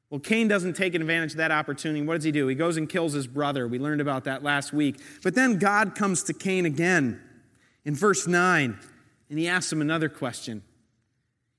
Well, 0.10 0.20
Cain 0.20 0.50
doesn't 0.50 0.74
take 0.74 0.94
advantage 0.94 1.32
of 1.32 1.38
that 1.38 1.51
opportunity. 1.51 2.06
What 2.06 2.15
does 2.15 2.25
he 2.25 2.34
do? 2.34 2.48
He 2.48 2.56
goes 2.56 2.75
and 2.75 2.89
kills 2.89 3.13
his 3.13 3.27
brother. 3.27 3.65
We 3.65 3.79
learned 3.79 4.01
about 4.01 4.25
that 4.25 4.44
last 4.44 4.74
week. 4.74 5.00
But 5.24 5.36
then 5.36 5.58
God 5.58 5.96
comes 5.96 6.24
to 6.24 6.34
Cain 6.34 6.65
again 6.65 7.22
in 7.86 7.96
verse 7.96 8.27
9, 8.27 8.77
and 9.29 9.39
he 9.39 9.48
asks 9.48 9.72
him 9.72 9.79
another 9.79 10.10
question. 10.10 10.63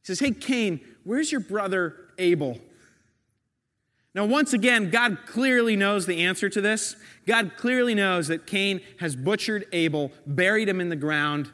He 0.02 0.06
says, 0.06 0.20
Hey, 0.20 0.32
Cain, 0.32 0.80
where's 1.04 1.32
your 1.32 1.40
brother 1.40 1.96
Abel? 2.18 2.58
Now, 4.14 4.26
once 4.26 4.52
again, 4.52 4.90
God 4.90 5.18
clearly 5.26 5.76
knows 5.76 6.04
the 6.04 6.24
answer 6.24 6.50
to 6.50 6.60
this. 6.60 6.96
God 7.26 7.52
clearly 7.56 7.94
knows 7.94 8.28
that 8.28 8.46
Cain 8.46 8.82
has 9.00 9.16
butchered 9.16 9.64
Abel, 9.72 10.12
buried 10.26 10.68
him 10.68 10.80
in 10.80 10.90
the 10.90 10.96
ground, 10.96 11.52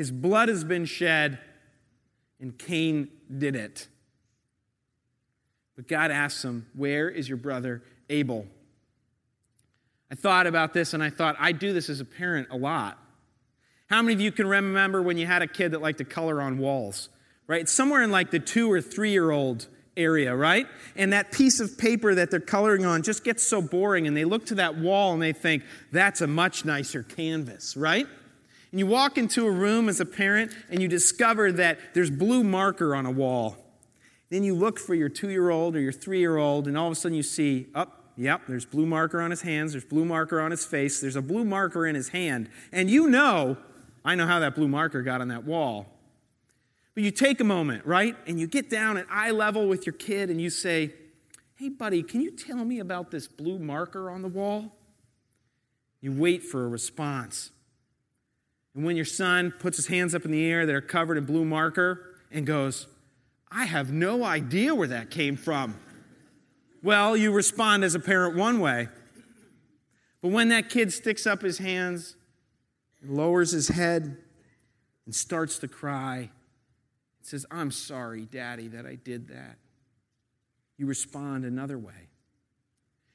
his 0.00 0.10
blood 0.10 0.48
has 0.48 0.64
been 0.64 0.86
shed, 0.86 1.38
and 2.40 2.58
Cain 2.58 3.08
did 3.36 3.54
it. 3.54 3.86
But 5.76 5.88
God 5.88 6.10
asks 6.10 6.42
him, 6.42 6.66
Where 6.74 7.10
is 7.10 7.28
your 7.28 7.36
brother 7.36 7.82
Abel? 8.08 8.46
I 10.10 10.14
thought 10.14 10.46
about 10.46 10.72
this 10.72 10.94
and 10.94 11.02
I 11.02 11.10
thought, 11.10 11.36
I 11.38 11.52
do 11.52 11.74
this 11.74 11.90
as 11.90 12.00
a 12.00 12.06
parent 12.06 12.48
a 12.50 12.56
lot. 12.56 12.98
How 13.90 14.00
many 14.00 14.14
of 14.14 14.22
you 14.22 14.32
can 14.32 14.46
remember 14.46 15.02
when 15.02 15.18
you 15.18 15.26
had 15.26 15.42
a 15.42 15.46
kid 15.46 15.72
that 15.72 15.82
liked 15.82 15.98
to 15.98 16.06
color 16.06 16.40
on 16.40 16.56
walls? 16.56 17.10
Right? 17.46 17.68
somewhere 17.68 18.02
in 18.02 18.10
like 18.10 18.30
the 18.30 18.40
two 18.40 18.72
or 18.72 18.80
three 18.80 19.10
year 19.10 19.30
old 19.30 19.66
area, 19.98 20.34
right? 20.34 20.66
And 20.96 21.12
that 21.12 21.30
piece 21.30 21.60
of 21.60 21.76
paper 21.76 22.14
that 22.14 22.30
they're 22.30 22.40
coloring 22.40 22.86
on 22.86 23.02
just 23.02 23.22
gets 23.22 23.42
so 23.42 23.60
boring, 23.60 24.06
and 24.06 24.16
they 24.16 24.24
look 24.24 24.46
to 24.46 24.54
that 24.54 24.78
wall 24.78 25.12
and 25.12 25.20
they 25.20 25.34
think, 25.34 25.62
that's 25.92 26.22
a 26.22 26.26
much 26.26 26.64
nicer 26.64 27.02
canvas, 27.02 27.76
right? 27.76 28.06
And 28.70 28.78
you 28.78 28.86
walk 28.86 29.18
into 29.18 29.46
a 29.46 29.50
room 29.50 29.88
as 29.88 30.00
a 30.00 30.04
parent 30.04 30.52
and 30.70 30.80
you 30.80 30.88
discover 30.88 31.50
that 31.52 31.78
there's 31.94 32.10
blue 32.10 32.44
marker 32.44 32.94
on 32.94 33.04
a 33.04 33.10
wall. 33.10 33.56
Then 34.30 34.44
you 34.44 34.54
look 34.54 34.78
for 34.78 34.94
your 34.94 35.08
two 35.08 35.30
year 35.30 35.50
old 35.50 35.74
or 35.74 35.80
your 35.80 35.92
three 35.92 36.20
year 36.20 36.36
old, 36.36 36.68
and 36.68 36.78
all 36.78 36.86
of 36.86 36.92
a 36.92 36.94
sudden 36.94 37.16
you 37.16 37.22
see, 37.24 37.66
oh, 37.74 37.86
yep, 38.16 38.42
there's 38.48 38.64
blue 38.64 38.86
marker 38.86 39.20
on 39.20 39.30
his 39.30 39.42
hands, 39.42 39.72
there's 39.72 39.84
blue 39.84 40.04
marker 40.04 40.40
on 40.40 40.52
his 40.52 40.64
face, 40.64 41.00
there's 41.00 41.16
a 41.16 41.22
blue 41.22 41.44
marker 41.44 41.84
in 41.84 41.96
his 41.96 42.10
hand. 42.10 42.48
And 42.70 42.88
you 42.88 43.08
know, 43.10 43.56
I 44.04 44.14
know 44.14 44.26
how 44.26 44.38
that 44.38 44.54
blue 44.54 44.68
marker 44.68 45.02
got 45.02 45.20
on 45.20 45.28
that 45.28 45.44
wall. 45.44 45.86
But 46.94 47.02
you 47.02 47.10
take 47.10 47.40
a 47.40 47.44
moment, 47.44 47.84
right? 47.86 48.16
And 48.26 48.38
you 48.38 48.46
get 48.46 48.70
down 48.70 48.96
at 48.96 49.06
eye 49.10 49.30
level 49.30 49.66
with 49.68 49.86
your 49.86 49.94
kid 49.94 50.30
and 50.30 50.40
you 50.40 50.50
say, 50.50 50.92
hey, 51.56 51.68
buddy, 51.68 52.02
can 52.02 52.20
you 52.20 52.30
tell 52.30 52.64
me 52.64 52.78
about 52.78 53.10
this 53.10 53.26
blue 53.26 53.58
marker 53.58 54.10
on 54.10 54.22
the 54.22 54.28
wall? 54.28 54.76
You 56.00 56.12
wait 56.12 56.42
for 56.42 56.64
a 56.64 56.68
response. 56.68 57.50
And 58.74 58.84
when 58.84 58.96
your 58.96 59.04
son 59.04 59.52
puts 59.58 59.76
his 59.76 59.88
hands 59.88 60.14
up 60.14 60.24
in 60.24 60.30
the 60.30 60.44
air 60.44 60.64
that 60.64 60.74
are 60.74 60.80
covered 60.80 61.18
in 61.18 61.24
blue 61.24 61.44
marker 61.44 62.14
and 62.30 62.46
goes, 62.46 62.86
I 63.50 63.64
have 63.64 63.92
no 63.92 64.24
idea 64.24 64.74
where 64.74 64.88
that 64.88 65.10
came 65.10 65.36
from. 65.36 65.76
Well, 66.82 67.16
you 67.16 67.32
respond 67.32 67.84
as 67.84 67.94
a 67.94 68.00
parent 68.00 68.36
one 68.36 68.60
way. 68.60 68.88
But 70.22 70.30
when 70.30 70.48
that 70.50 70.68
kid 70.68 70.92
sticks 70.92 71.26
up 71.26 71.42
his 71.42 71.58
hands, 71.58 72.16
lowers 73.02 73.50
his 73.50 73.68
head, 73.68 74.18
and 75.04 75.14
starts 75.14 75.58
to 75.58 75.68
cry, 75.68 76.18
and 76.18 76.30
says, 77.22 77.44
I'm 77.50 77.70
sorry, 77.70 78.26
Daddy, 78.26 78.68
that 78.68 78.86
I 78.86 78.94
did 78.94 79.28
that, 79.28 79.56
you 80.76 80.86
respond 80.86 81.44
another 81.44 81.78
way. 81.78 82.08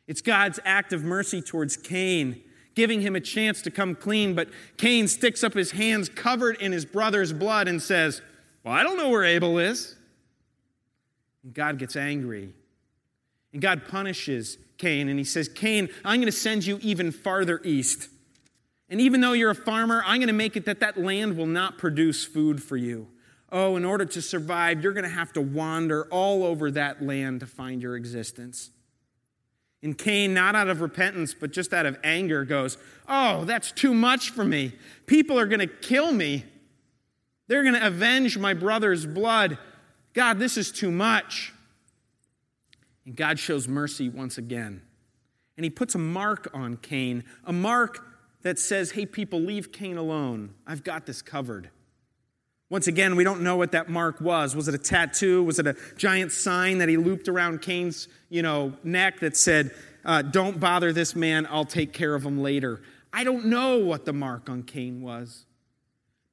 It's 0.07 0.21
God's 0.21 0.59
act 0.65 0.93
of 0.93 1.03
mercy 1.03 1.41
towards 1.41 1.77
Cain 1.77 2.41
giving 2.75 3.01
him 3.01 3.15
a 3.15 3.21
chance 3.21 3.61
to 3.63 3.71
come 3.71 3.95
clean. 3.95 4.35
But 4.35 4.49
Cain 4.77 5.07
sticks 5.07 5.43
up 5.43 5.53
his 5.53 5.71
hands 5.71 6.09
covered 6.09 6.57
in 6.61 6.71
his 6.71 6.85
brother's 6.85 7.33
blood 7.33 7.67
and 7.67 7.81
says, 7.81 8.21
Well, 8.63 8.73
I 8.73 8.83
don't 8.83 8.97
know 8.97 9.09
where 9.09 9.23
Abel 9.23 9.57
is. 9.57 9.95
And 11.43 11.53
God 11.53 11.79
gets 11.79 11.95
angry. 11.95 12.53
And 13.53 13.61
God 13.61 13.83
punishes 13.87 14.57
Cain. 14.77 15.07
And 15.07 15.17
he 15.17 15.25
says, 15.25 15.47
Cain, 15.47 15.89
I'm 16.03 16.19
going 16.19 16.25
to 16.25 16.31
send 16.31 16.65
you 16.65 16.77
even 16.81 17.11
farther 17.11 17.61
east. 17.63 18.09
And 18.89 19.01
even 19.01 19.21
though 19.21 19.33
you're 19.33 19.51
a 19.51 19.55
farmer, 19.55 20.03
I'm 20.05 20.17
going 20.17 20.27
to 20.27 20.33
make 20.33 20.55
it 20.55 20.65
that 20.65 20.81
that 20.81 20.97
land 20.97 21.37
will 21.37 21.47
not 21.47 21.77
produce 21.77 22.23
food 22.23 22.61
for 22.61 22.77
you. 22.77 23.07
Oh, 23.51 23.77
in 23.77 23.85
order 23.85 24.05
to 24.05 24.21
survive, 24.21 24.83
you're 24.83 24.93
going 24.93 25.05
to 25.05 25.09
have 25.09 25.31
to 25.33 25.41
wander 25.41 26.05
all 26.11 26.43
over 26.43 26.69
that 26.71 27.01
land 27.01 27.39
to 27.39 27.45
find 27.45 27.81
your 27.81 27.95
existence. 27.95 28.71
And 29.85 29.95
Cain, 29.95 30.33
not 30.33 30.55
out 30.55 30.67
of 30.67 30.81
repentance, 30.81 31.35
but 31.35 31.51
just 31.51 31.71
out 31.71 31.85
of 31.85 31.95
anger, 32.03 32.43
goes, 32.43 32.79
Oh, 33.07 33.45
that's 33.45 33.71
too 33.71 33.93
much 33.93 34.31
for 34.31 34.43
me. 34.43 34.73
People 35.05 35.39
are 35.39 35.45
going 35.45 35.59
to 35.59 35.67
kill 35.67 36.11
me. 36.11 36.43
They're 37.47 37.61
going 37.61 37.75
to 37.75 37.85
avenge 37.85 38.35
my 38.35 38.55
brother's 38.55 39.05
blood. 39.05 39.59
God, 40.13 40.39
this 40.39 40.57
is 40.57 40.71
too 40.71 40.89
much. 40.89 41.53
And 43.05 43.15
God 43.15 43.37
shows 43.37 43.67
mercy 43.67 44.09
once 44.09 44.39
again. 44.39 44.81
And 45.55 45.63
he 45.63 45.69
puts 45.69 45.93
a 45.93 45.99
mark 45.99 46.49
on 46.51 46.77
Cain, 46.77 47.23
a 47.43 47.53
mark 47.53 48.03
that 48.41 48.57
says, 48.57 48.89
Hey, 48.89 49.05
people, 49.05 49.39
leave 49.39 49.71
Cain 49.71 49.97
alone. 49.97 50.55
I've 50.65 50.83
got 50.83 51.05
this 51.05 51.21
covered. 51.21 51.69
Once 52.75 52.87
again, 52.87 53.15
we 53.15 53.23
don't 53.23 53.39
know 53.39 53.55
what 53.55 53.71
that 53.71 53.87
mark 53.87 54.19
was. 54.19 54.53
Was 54.53 54.67
it 54.67 54.75
a 54.75 54.77
tattoo? 54.77 55.41
Was 55.45 55.59
it 55.59 55.65
a 55.65 55.77
giant 55.95 56.33
sign 56.33 56.79
that 56.79 56.89
he 56.89 56.97
looped 56.97 57.29
around 57.29 57.61
Cain's, 57.61 58.09
you 58.27 58.41
know, 58.41 58.73
neck 58.83 59.21
that 59.21 59.37
said, 59.37 59.73
uh, 60.03 60.21
"Don't 60.21 60.59
bother 60.59 60.91
this 60.91 61.15
man. 61.15 61.47
I'll 61.49 61.63
take 61.63 61.93
care 61.93 62.13
of 62.13 62.25
him 62.25 62.41
later." 62.41 62.81
I 63.13 63.23
don't 63.23 63.45
know 63.45 63.77
what 63.77 64.03
the 64.03 64.11
mark 64.11 64.49
on 64.49 64.63
Cain 64.63 65.01
was. 65.01 65.45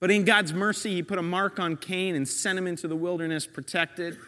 But 0.01 0.11
in 0.11 0.25
God's 0.25 0.53
mercy, 0.53 0.95
he 0.95 1.03
put 1.05 1.17
a 1.17 1.23
mark 1.23 1.61
on 1.61 1.77
Cain 1.77 2.17
and 2.17 2.27
sent 2.27 2.59
him 2.59 2.67
into 2.67 2.89
the 2.89 2.97
wilderness 2.97 3.47
protected 3.47 4.19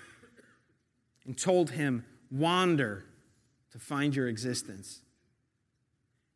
and 1.27 1.37
told 1.37 1.71
him, 1.71 2.05
Wander 2.31 3.07
to 3.73 3.81
find 3.81 4.15
your 4.15 4.29
existence. 4.29 5.01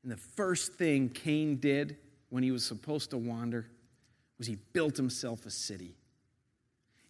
And 0.02 0.11
the 0.11 0.16
first 0.16 0.73
thing 0.73 1.08
Cain 1.08 1.58
did 1.61 1.99
when 2.30 2.42
he 2.42 2.50
was 2.50 2.66
supposed 2.66 3.11
to 3.11 3.16
wander 3.16 3.68
was 4.38 4.47
he 4.47 4.57
built 4.73 4.97
himself 4.97 5.45
a 5.45 5.50
city. 5.50 5.95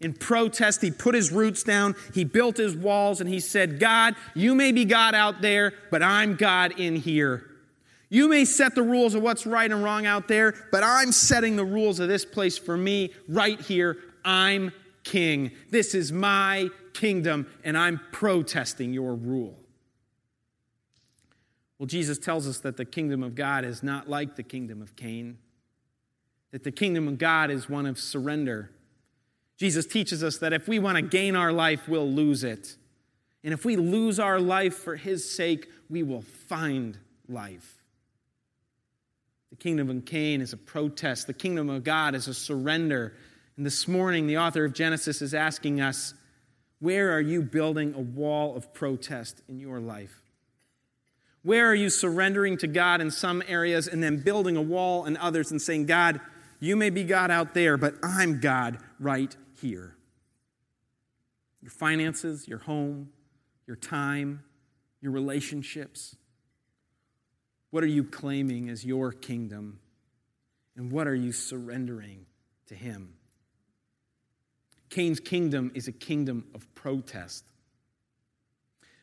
In 0.00 0.12
protest, 0.12 0.80
he 0.80 0.90
put 0.90 1.14
his 1.14 1.32
roots 1.32 1.62
down, 1.62 1.96
he 2.14 2.24
built 2.24 2.56
his 2.56 2.76
walls, 2.76 3.20
and 3.20 3.28
he 3.28 3.40
said, 3.40 3.80
God, 3.80 4.14
you 4.34 4.54
may 4.54 4.72
be 4.72 4.84
God 4.84 5.14
out 5.14 5.40
there, 5.42 5.72
but 5.90 6.02
I'm 6.02 6.36
God 6.36 6.78
in 6.78 6.96
here. 6.96 7.44
You 8.08 8.28
may 8.28 8.44
set 8.44 8.74
the 8.74 8.82
rules 8.82 9.14
of 9.14 9.22
what's 9.22 9.44
right 9.44 9.70
and 9.70 9.82
wrong 9.82 10.06
out 10.06 10.28
there, 10.28 10.54
but 10.72 10.82
I'm 10.82 11.12
setting 11.12 11.56
the 11.56 11.64
rules 11.64 12.00
of 12.00 12.08
this 12.08 12.24
place 12.24 12.56
for 12.56 12.76
me 12.76 13.12
right 13.28 13.60
here. 13.60 13.98
I'm 14.24 14.72
king. 15.04 15.50
This 15.70 15.94
is 15.94 16.12
my 16.12 16.68
kingdom, 16.94 17.46
and 17.64 17.76
I'm 17.76 18.00
protesting 18.12 18.94
your 18.94 19.14
rule. 19.14 19.58
Well, 21.78 21.86
Jesus 21.86 22.18
tells 22.18 22.48
us 22.48 22.58
that 22.60 22.76
the 22.76 22.84
kingdom 22.84 23.22
of 23.22 23.34
God 23.34 23.64
is 23.64 23.82
not 23.82 24.08
like 24.08 24.36
the 24.36 24.42
kingdom 24.42 24.80
of 24.80 24.96
Cain, 24.96 25.38
that 26.50 26.64
the 26.64 26.72
kingdom 26.72 27.08
of 27.08 27.18
God 27.18 27.50
is 27.50 27.68
one 27.68 27.86
of 27.86 27.98
surrender. 27.98 28.70
Jesus 29.56 29.86
teaches 29.86 30.22
us 30.22 30.38
that 30.38 30.52
if 30.52 30.68
we 30.68 30.78
want 30.78 30.96
to 30.96 31.02
gain 31.02 31.36
our 31.36 31.52
life, 31.52 31.88
we'll 31.88 32.10
lose 32.10 32.44
it. 32.44 32.76
And 33.44 33.52
if 33.52 33.64
we 33.64 33.76
lose 33.76 34.18
our 34.18 34.40
life 34.40 34.74
for 34.74 34.96
his 34.96 35.28
sake, 35.28 35.68
we 35.90 36.02
will 36.02 36.22
find 36.22 36.98
life. 37.28 37.82
The 39.50 39.56
kingdom 39.56 39.90
of 39.90 40.04
Cain 40.04 40.40
is 40.40 40.52
a 40.52 40.56
protest, 40.56 41.26
the 41.26 41.34
kingdom 41.34 41.70
of 41.70 41.84
God 41.84 42.14
is 42.14 42.28
a 42.28 42.34
surrender. 42.34 43.14
And 43.56 43.66
this 43.66 43.88
morning, 43.88 44.26
the 44.26 44.38
author 44.38 44.64
of 44.64 44.72
Genesis 44.72 45.22
is 45.22 45.34
asking 45.34 45.80
us 45.80 46.14
where 46.80 47.12
are 47.12 47.20
you 47.20 47.42
building 47.42 47.94
a 47.94 48.00
wall 48.00 48.54
of 48.56 48.72
protest 48.72 49.42
in 49.48 49.58
your 49.58 49.80
life? 49.80 50.22
Where 51.42 51.66
are 51.66 51.74
you 51.74 51.90
surrendering 51.90 52.56
to 52.58 52.66
God 52.66 53.00
in 53.00 53.10
some 53.10 53.42
areas 53.48 53.88
and 53.88 54.02
then 54.02 54.18
building 54.22 54.56
a 54.56 54.62
wall 54.62 55.06
in 55.06 55.16
others 55.16 55.50
and 55.50 55.60
saying, 55.60 55.86
God, 55.86 56.20
you 56.60 56.76
may 56.76 56.90
be 56.90 57.04
God 57.04 57.30
out 57.30 57.54
there, 57.54 57.76
but 57.76 57.94
I'm 58.02 58.40
God 58.40 58.78
right 58.98 59.34
here? 59.60 59.94
Your 61.60 61.70
finances, 61.70 62.46
your 62.48 62.58
home, 62.58 63.10
your 63.66 63.76
time, 63.76 64.42
your 65.00 65.12
relationships. 65.12 66.16
What 67.70 67.84
are 67.84 67.88
you 67.88 68.04
claiming 68.04 68.68
as 68.70 68.84
your 68.84 69.12
kingdom? 69.12 69.80
And 70.76 70.90
what 70.90 71.06
are 71.06 71.14
you 71.14 71.32
surrendering 71.32 72.26
to 72.66 72.74
Him? 72.74 73.14
Cain's 74.90 75.20
kingdom 75.20 75.70
is 75.74 75.86
a 75.86 75.92
kingdom 75.92 76.46
of 76.54 76.72
protest. 76.74 77.44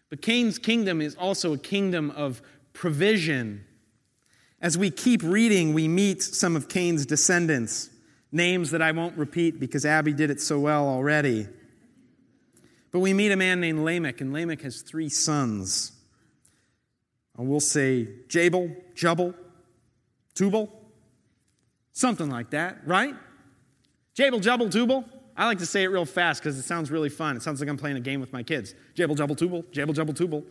But 0.09 0.21
Cain's 0.21 0.57
kingdom 0.57 1.01
is 1.01 1.15
also 1.15 1.53
a 1.53 1.57
kingdom 1.57 2.11
of 2.11 2.41
provision. 2.73 3.65
As 4.65 4.79
we 4.79 4.89
keep 4.89 5.21
reading, 5.21 5.75
we 5.75 5.87
meet 5.87 6.23
some 6.23 6.55
of 6.55 6.67
Cain's 6.67 7.05
descendants, 7.05 7.91
names 8.31 8.71
that 8.71 8.81
I 8.81 8.93
won't 8.93 9.15
repeat 9.15 9.59
because 9.59 9.85
Abby 9.85 10.11
did 10.11 10.31
it 10.31 10.41
so 10.41 10.59
well 10.59 10.87
already. 10.87 11.47
But 12.89 13.01
we 13.01 13.13
meet 13.13 13.31
a 13.31 13.35
man 13.35 13.59
named 13.59 13.81
Lamech, 13.81 14.21
and 14.21 14.33
Lamech 14.33 14.63
has 14.63 14.81
three 14.81 15.07
sons. 15.07 15.91
And 17.37 17.47
we'll 17.47 17.59
say 17.59 18.07
Jabal, 18.27 18.75
Jubal, 18.95 19.35
Tubal, 20.33 20.71
something 21.93 22.31
like 22.31 22.49
that, 22.49 22.79
right? 22.87 23.13
Jabal, 24.15 24.39
Jubal, 24.39 24.71
Tubal. 24.71 25.05
I 25.37 25.45
like 25.45 25.59
to 25.59 25.67
say 25.67 25.83
it 25.83 25.89
real 25.89 26.05
fast 26.05 26.41
because 26.41 26.57
it 26.57 26.63
sounds 26.63 26.89
really 26.89 27.09
fun. 27.09 27.37
It 27.37 27.43
sounds 27.43 27.59
like 27.59 27.69
I'm 27.69 27.77
playing 27.77 27.97
a 27.97 28.01
game 28.01 28.19
with 28.19 28.33
my 28.33 28.41
kids. 28.41 28.73
Jabal, 28.95 29.13
Jubal, 29.13 29.35
Tubal, 29.35 29.63
Jabal, 29.71 29.93
Jubal, 29.93 30.15
Tubal. 30.15 30.43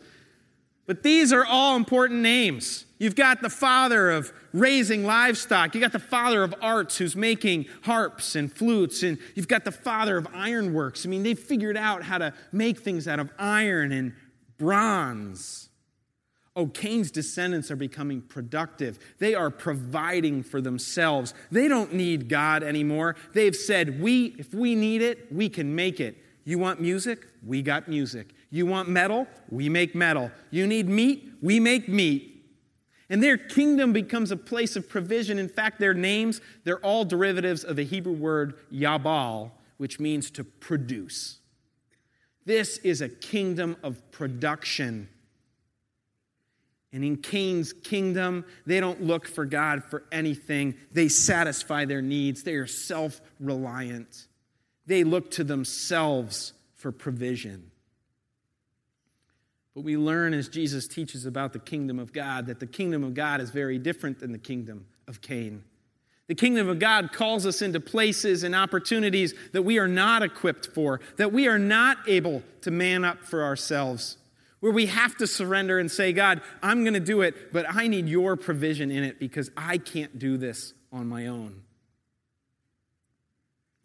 But 0.87 1.03
these 1.03 1.33
are 1.33 1.45
all 1.45 1.75
important 1.75 2.21
names. 2.21 2.85
You've 2.97 3.15
got 3.15 3.41
the 3.41 3.49
father 3.49 4.11
of 4.11 4.31
raising 4.53 5.03
livestock. 5.03 5.73
You've 5.73 5.81
got 5.81 5.91
the 5.91 5.99
father 5.99 6.43
of 6.43 6.55
arts 6.61 6.97
who's 6.97 7.15
making 7.15 7.65
harps 7.83 8.35
and 8.35 8.51
flutes. 8.51 9.03
And 9.03 9.17
you've 9.35 9.47
got 9.47 9.65
the 9.65 9.71
father 9.71 10.15
of 10.17 10.27
ironworks. 10.33 11.05
I 11.05 11.09
mean, 11.09 11.23
they've 11.23 11.37
figured 11.37 11.75
out 11.75 12.03
how 12.03 12.19
to 12.19 12.33
make 12.51 12.79
things 12.79 13.07
out 13.07 13.19
of 13.19 13.31
iron 13.37 13.91
and 13.91 14.13
bronze. 14.57 15.69
Oh, 16.55 16.67
Cain's 16.67 17.11
descendants 17.11 17.69
are 17.69 17.75
becoming 17.75 18.21
productive. 18.21 18.97
They 19.19 19.35
are 19.35 19.49
providing 19.49 20.41
for 20.41 20.61
themselves. 20.61 21.33
They 21.51 21.67
don't 21.67 21.93
need 21.93 22.29
God 22.29 22.63
anymore. 22.63 23.17
They've 23.33 23.55
said, 23.55 24.01
we, 24.01 24.35
if 24.37 24.53
we 24.53 24.73
need 24.73 25.01
it, 25.01 25.33
we 25.33 25.49
can 25.49 25.75
make 25.75 25.99
it. 25.99 26.15
You 26.45 26.57
want 26.59 26.79
music? 26.79 27.27
We 27.45 27.61
got 27.61 27.89
music. 27.89 28.33
You 28.55 28.65
want 28.65 28.87
metal? 28.87 29.27
We 29.49 29.67
make 29.67 29.95
metal. 29.95 30.31
You 30.49 30.65
need 30.65 30.87
meat? 30.87 31.29
We 31.41 31.59
make 31.59 31.89
meat. 31.89 32.41
And 33.09 33.21
their 33.21 33.37
kingdom 33.37 33.91
becomes 33.91 34.31
a 34.31 34.37
place 34.37 34.77
of 34.77 34.87
provision. 34.87 35.37
In 35.37 35.49
fact, 35.49 35.77
their 35.77 35.93
names, 35.93 36.39
they're 36.63 36.79
all 36.79 37.03
derivatives 37.03 37.65
of 37.65 37.75
the 37.75 37.83
Hebrew 37.83 38.13
word 38.13 38.53
yabal, 38.71 39.51
which 39.75 39.99
means 39.99 40.31
to 40.31 40.45
produce. 40.45 41.39
This 42.45 42.77
is 42.77 43.01
a 43.01 43.09
kingdom 43.09 43.75
of 43.83 43.99
production. 44.11 45.09
And 46.93 47.03
in 47.03 47.17
Cain's 47.17 47.73
kingdom, 47.73 48.45
they 48.65 48.79
don't 48.79 49.03
look 49.03 49.27
for 49.27 49.43
God 49.43 49.83
for 49.83 50.05
anything. 50.13 50.75
They 50.93 51.09
satisfy 51.09 51.83
their 51.83 52.01
needs. 52.01 52.43
They 52.43 52.53
are 52.53 52.67
self 52.67 53.19
reliant. 53.37 54.27
They 54.85 55.03
look 55.03 55.29
to 55.31 55.43
themselves 55.43 56.53
for 56.73 56.93
provision. 56.93 57.71
But 59.75 59.83
we 59.83 59.97
learn 59.97 60.33
as 60.33 60.47
Jesus 60.49 60.87
teaches 60.87 61.25
about 61.25 61.53
the 61.53 61.59
kingdom 61.59 61.99
of 61.99 62.13
God 62.13 62.47
that 62.47 62.59
the 62.59 62.65
kingdom 62.65 63.03
of 63.03 63.13
God 63.13 63.41
is 63.41 63.51
very 63.51 63.77
different 63.77 64.19
than 64.19 64.31
the 64.31 64.39
kingdom 64.39 64.85
of 65.07 65.21
Cain. 65.21 65.63
The 66.27 66.35
kingdom 66.35 66.69
of 66.69 66.79
God 66.79 67.11
calls 67.13 67.45
us 67.45 67.61
into 67.61 67.79
places 67.79 68.41
and 68.43 68.55
opportunities 68.55 69.35
that 69.51 69.61
we 69.61 69.77
are 69.77 69.87
not 69.87 70.23
equipped 70.23 70.69
for, 70.73 71.01
that 71.17 71.31
we 71.31 71.47
are 71.47 71.59
not 71.59 71.97
able 72.07 72.41
to 72.61 72.71
man 72.71 73.05
up 73.05 73.23
for 73.23 73.43
ourselves 73.43 74.17
where 74.65 74.73
we 74.73 74.87
have 74.87 75.15
to 75.17 75.27
surrender 75.27 75.77
and 75.77 75.91
say, 75.91 76.11
God, 76.11 76.41
I'm 76.63 76.83
going 76.83 76.95
to 76.95 76.99
do 76.99 77.21
it, 77.21 77.53
but 77.53 77.67
I 77.69 77.87
need 77.87 78.09
your 78.09 78.35
provision 78.35 78.89
in 78.89 79.03
it 79.03 79.19
because 79.19 79.51
I 79.55 79.77
can't 79.77 80.17
do 80.17 80.37
this 80.37 80.73
on 80.91 81.07
my 81.07 81.27
own. 81.27 81.61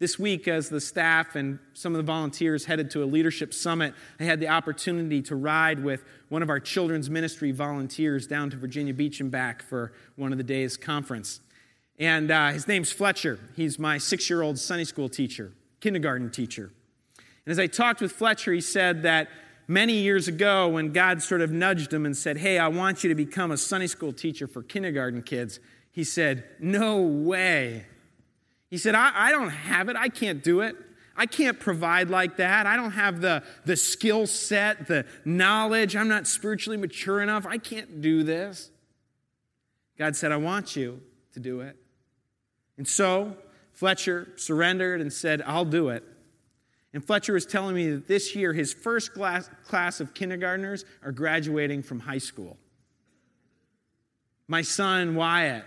This 0.01 0.17
week, 0.17 0.47
as 0.47 0.67
the 0.67 0.81
staff 0.81 1.35
and 1.35 1.59
some 1.73 1.93
of 1.93 1.97
the 1.97 2.03
volunteers 2.03 2.65
headed 2.65 2.89
to 2.89 3.03
a 3.03 3.05
leadership 3.05 3.53
summit, 3.53 3.93
I 4.19 4.23
had 4.23 4.39
the 4.39 4.47
opportunity 4.47 5.21
to 5.21 5.35
ride 5.35 5.83
with 5.83 6.03
one 6.29 6.41
of 6.41 6.49
our 6.49 6.59
children's 6.59 7.07
ministry 7.07 7.51
volunteers 7.51 8.25
down 8.25 8.49
to 8.49 8.57
Virginia 8.57 8.95
Beach 8.95 9.19
and 9.19 9.29
back 9.29 9.61
for 9.61 9.93
one 10.15 10.31
of 10.31 10.39
the 10.39 10.43
day's 10.43 10.75
conference. 10.75 11.39
And 11.99 12.31
uh, 12.31 12.47
his 12.47 12.67
name's 12.67 12.91
Fletcher. 12.91 13.37
He's 13.55 13.77
my 13.77 13.99
six 13.99 14.27
year 14.27 14.41
old 14.41 14.57
Sunday 14.57 14.85
school 14.85 15.07
teacher, 15.07 15.53
kindergarten 15.81 16.31
teacher. 16.31 16.71
And 17.45 17.51
as 17.51 17.59
I 17.59 17.67
talked 17.67 18.01
with 18.01 18.11
Fletcher, 18.11 18.53
he 18.53 18.61
said 18.61 19.03
that 19.03 19.29
many 19.67 19.93
years 19.93 20.27
ago 20.27 20.67
when 20.67 20.93
God 20.93 21.21
sort 21.21 21.41
of 21.41 21.51
nudged 21.51 21.93
him 21.93 22.07
and 22.07 22.17
said, 22.17 22.37
Hey, 22.37 22.57
I 22.57 22.69
want 22.69 23.03
you 23.03 23.09
to 23.09 23.15
become 23.15 23.51
a 23.51 23.57
Sunday 23.57 23.85
school 23.85 24.13
teacher 24.13 24.47
for 24.47 24.63
kindergarten 24.63 25.21
kids, 25.21 25.59
he 25.91 26.03
said, 26.03 26.43
No 26.59 27.03
way. 27.03 27.85
He 28.71 28.77
said, 28.77 28.95
I, 28.95 29.11
I 29.13 29.31
don't 29.31 29.49
have 29.49 29.89
it. 29.89 29.95
I 29.95 30.09
can't 30.09 30.41
do 30.41 30.61
it. 30.61 30.75
I 31.15 31.25
can't 31.25 31.59
provide 31.59 32.09
like 32.09 32.37
that. 32.37 32.65
I 32.65 32.77
don't 32.77 32.91
have 32.91 33.21
the, 33.21 33.43
the 33.65 33.75
skill 33.75 34.25
set, 34.25 34.87
the 34.87 35.05
knowledge. 35.25 35.95
I'm 35.95 36.07
not 36.07 36.25
spiritually 36.25 36.77
mature 36.77 37.21
enough. 37.21 37.45
I 37.45 37.57
can't 37.57 38.01
do 38.01 38.23
this. 38.23 38.71
God 39.99 40.15
said, 40.15 40.31
I 40.31 40.37
want 40.37 40.75
you 40.75 41.01
to 41.33 41.39
do 41.39 41.59
it. 41.59 41.75
And 42.77 42.87
so 42.87 43.35
Fletcher 43.73 44.29
surrendered 44.37 45.01
and 45.01 45.11
said, 45.11 45.43
I'll 45.45 45.65
do 45.65 45.89
it. 45.89 46.03
And 46.93 47.05
Fletcher 47.05 47.33
was 47.33 47.45
telling 47.45 47.75
me 47.75 47.91
that 47.91 48.07
this 48.07 48.35
year 48.35 48.53
his 48.53 48.73
first 48.73 49.13
class, 49.13 49.49
class 49.65 49.99
of 49.99 50.13
kindergartners 50.13 50.85
are 51.03 51.11
graduating 51.11 51.83
from 51.83 51.99
high 51.99 52.17
school. 52.17 52.57
My 54.47 54.61
son, 54.61 55.15
Wyatt, 55.15 55.65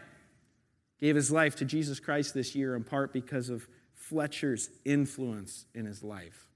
gave 1.04 1.16
his 1.16 1.30
life 1.30 1.54
to 1.54 1.66
Jesus 1.66 2.00
Christ 2.00 2.32
this 2.32 2.54
year 2.54 2.74
in 2.74 2.82
part 2.82 3.12
because 3.12 3.50
of 3.50 3.68
Fletcher's 3.92 4.70
influence 4.86 5.66
in 5.74 5.84
his 5.84 6.02
life. 6.02 6.46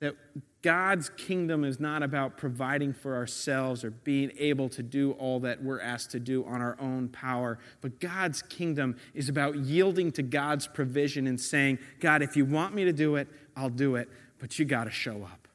That 0.00 0.16
God's 0.62 1.10
kingdom 1.10 1.62
is 1.62 1.78
not 1.78 2.02
about 2.02 2.36
providing 2.36 2.92
for 2.92 3.14
ourselves 3.14 3.84
or 3.84 3.92
being 3.92 4.32
able 4.36 4.68
to 4.70 4.82
do 4.82 5.12
all 5.12 5.38
that 5.40 5.62
we're 5.62 5.80
asked 5.80 6.10
to 6.10 6.18
do 6.18 6.44
on 6.44 6.60
our 6.60 6.76
own 6.80 7.08
power, 7.08 7.60
but 7.80 8.00
God's 8.00 8.42
kingdom 8.42 8.96
is 9.14 9.28
about 9.28 9.54
yielding 9.54 10.10
to 10.10 10.24
God's 10.24 10.66
provision 10.66 11.28
and 11.28 11.40
saying, 11.40 11.78
God, 12.00 12.20
if 12.20 12.36
you 12.36 12.44
want 12.44 12.74
me 12.74 12.82
to 12.82 12.92
do 12.92 13.14
it, 13.14 13.28
I'll 13.56 13.68
do 13.68 13.94
it, 13.94 14.08
but 14.40 14.58
you 14.58 14.64
got 14.64 14.84
to 14.84 14.90
show 14.90 15.22
up. 15.22 15.46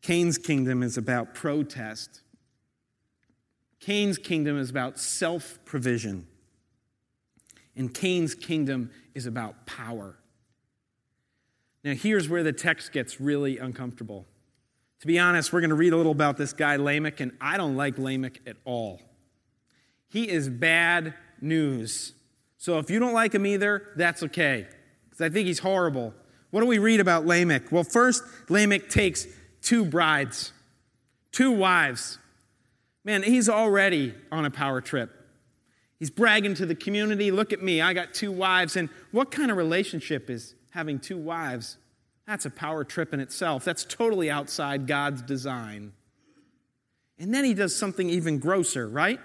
Cain's 0.00 0.38
kingdom 0.38 0.82
is 0.82 0.96
about 0.96 1.34
protest. 1.34 2.22
Cain's 3.86 4.18
kingdom 4.18 4.58
is 4.58 4.68
about 4.68 4.98
self 4.98 5.60
provision. 5.64 6.26
And 7.76 7.94
Cain's 7.94 8.34
kingdom 8.34 8.90
is 9.14 9.26
about 9.26 9.64
power. 9.64 10.16
Now, 11.84 11.94
here's 11.94 12.28
where 12.28 12.42
the 12.42 12.52
text 12.52 12.90
gets 12.90 13.20
really 13.20 13.58
uncomfortable. 13.58 14.26
To 15.02 15.06
be 15.06 15.20
honest, 15.20 15.52
we're 15.52 15.60
going 15.60 15.70
to 15.70 15.76
read 15.76 15.92
a 15.92 15.96
little 15.96 16.10
about 16.10 16.36
this 16.36 16.52
guy, 16.52 16.74
Lamech, 16.74 17.20
and 17.20 17.30
I 17.40 17.56
don't 17.56 17.76
like 17.76 17.96
Lamech 17.96 18.40
at 18.44 18.56
all. 18.64 19.00
He 20.08 20.28
is 20.28 20.48
bad 20.48 21.14
news. 21.40 22.12
So 22.58 22.80
if 22.80 22.90
you 22.90 22.98
don't 22.98 23.12
like 23.12 23.32
him 23.32 23.46
either, 23.46 23.92
that's 23.94 24.24
okay, 24.24 24.66
because 25.04 25.20
I 25.20 25.28
think 25.28 25.46
he's 25.46 25.60
horrible. 25.60 26.12
What 26.50 26.62
do 26.62 26.66
we 26.66 26.78
read 26.78 26.98
about 26.98 27.24
Lamech? 27.24 27.70
Well, 27.70 27.84
first, 27.84 28.24
Lamech 28.48 28.88
takes 28.88 29.28
two 29.62 29.84
brides, 29.84 30.52
two 31.30 31.52
wives. 31.52 32.18
Man, 33.06 33.22
he's 33.22 33.48
already 33.48 34.14
on 34.32 34.44
a 34.44 34.50
power 34.50 34.80
trip. 34.80 35.12
He's 36.00 36.10
bragging 36.10 36.54
to 36.56 36.66
the 36.66 36.74
community, 36.74 37.30
look 37.30 37.52
at 37.52 37.62
me, 37.62 37.80
I 37.80 37.94
got 37.94 38.12
two 38.12 38.32
wives. 38.32 38.74
And 38.74 38.90
what 39.12 39.30
kind 39.30 39.50
of 39.50 39.56
relationship 39.56 40.28
is 40.28 40.56
having 40.70 40.98
two 40.98 41.16
wives? 41.16 41.78
That's 42.26 42.44
a 42.46 42.50
power 42.50 42.82
trip 42.82 43.14
in 43.14 43.20
itself. 43.20 43.64
That's 43.64 43.84
totally 43.84 44.28
outside 44.28 44.88
God's 44.88 45.22
design. 45.22 45.92
And 47.16 47.32
then 47.32 47.44
he 47.44 47.54
does 47.54 47.74
something 47.74 48.10
even 48.10 48.40
grosser, 48.40 48.88
right? 48.88 49.20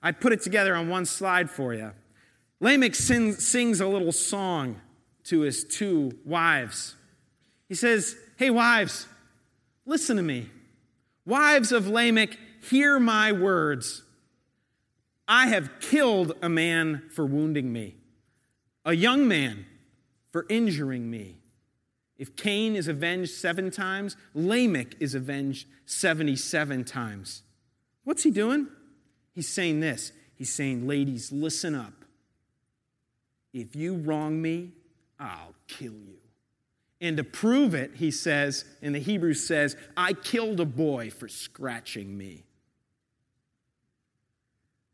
I 0.00 0.12
put 0.12 0.32
it 0.32 0.42
together 0.42 0.76
on 0.76 0.88
one 0.88 1.04
slide 1.04 1.50
for 1.50 1.74
you. 1.74 1.90
Lamech 2.60 2.94
sings, 2.94 3.80
a 3.80 3.88
little 3.88 4.12
song 4.12 4.80
to 5.24 5.40
his 5.40 5.64
two 5.64 6.12
wives. 6.24 6.94
He 7.68 7.74
says, 7.74 8.16
Hey, 8.36 8.50
wives, 8.50 9.08
listen 9.84 10.16
to 10.16 10.22
me. 10.22 10.48
Wives 11.26 11.72
of 11.72 11.88
Lamech, 11.88 12.38
hear 12.70 12.98
my 12.98 13.32
words. 13.32 14.02
I 15.26 15.48
have 15.48 15.80
killed 15.80 16.32
a 16.42 16.48
man 16.48 17.02
for 17.10 17.24
wounding 17.24 17.72
me, 17.72 17.96
a 18.84 18.92
young 18.94 19.26
man 19.26 19.66
for 20.30 20.46
injuring 20.48 21.10
me. 21.10 21.36
If 22.18 22.36
Cain 22.36 22.76
is 22.76 22.88
avenged 22.88 23.32
seven 23.32 23.70
times, 23.70 24.16
Lamech 24.34 24.94
is 25.00 25.14
avenged 25.14 25.66
77 25.86 26.84
times. 26.84 27.42
What's 28.04 28.22
he 28.22 28.30
doing? 28.30 28.68
He's 29.32 29.48
saying 29.48 29.80
this. 29.80 30.12
He's 30.34 30.52
saying, 30.52 30.86
Ladies, 30.86 31.32
listen 31.32 31.74
up. 31.74 32.04
If 33.52 33.74
you 33.74 33.94
wrong 33.94 34.40
me, 34.40 34.72
I'll 35.18 35.54
kill 35.66 35.92
you. 35.92 36.18
And 37.00 37.16
to 37.16 37.24
prove 37.24 37.74
it, 37.74 37.92
he 37.96 38.10
says, 38.10 38.64
in 38.80 38.92
the 38.92 38.98
Hebrew 38.98 39.34
says, 39.34 39.76
I 39.96 40.12
killed 40.12 40.60
a 40.60 40.64
boy 40.64 41.10
for 41.10 41.28
scratching 41.28 42.16
me. 42.16 42.44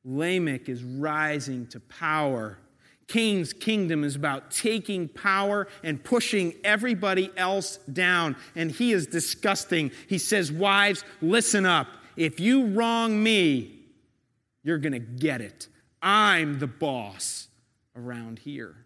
Lamech 0.05 0.69
is 0.69 0.83
rising 0.83 1.67
to 1.69 1.81
power. 1.81 2.59
Cain's 3.07 3.53
kingdom 3.53 4.05
is 4.05 4.15
about 4.15 4.51
taking 4.51 5.09
power 5.09 5.67
and 5.83 6.03
pushing 6.03 6.55
everybody 6.63 7.31
else 7.37 7.79
down. 7.93 8.37
And 8.55 8.71
he 8.71 8.93
is 8.93 9.07
disgusting. 9.09 9.91
He 10.09 10.19
says, 10.19 10.53
Wives, 10.53 11.05
listen 11.21 11.67
up. 11.67 11.89
If 12.17 12.39
you 12.39 12.69
wrong 12.69 13.23
me, 13.23 13.81
you're 14.63 14.79
going 14.79 14.93
to 14.93 14.99
get 14.99 15.41
it. 15.41 15.69
I'm 16.03 16.59
the 16.59 16.67
boss 16.67 17.49
around 17.97 18.39
here. 18.41 18.77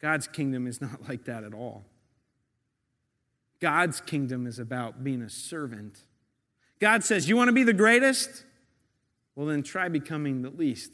God's 0.00 0.26
kingdom 0.26 0.66
is 0.66 0.80
not 0.80 1.02
like 1.08 1.24
that 1.24 1.44
at 1.44 1.54
all. 1.54 1.84
God's 3.60 4.00
kingdom 4.00 4.46
is 4.46 4.58
about 4.58 5.02
being 5.02 5.22
a 5.22 5.30
servant. 5.30 5.98
God 6.78 7.02
says, 7.02 7.28
You 7.28 7.36
want 7.36 7.48
to 7.48 7.52
be 7.52 7.62
the 7.62 7.72
greatest? 7.72 8.44
Well, 9.34 9.46
then 9.46 9.62
try 9.62 9.88
becoming 9.88 10.42
the 10.42 10.50
least. 10.50 10.92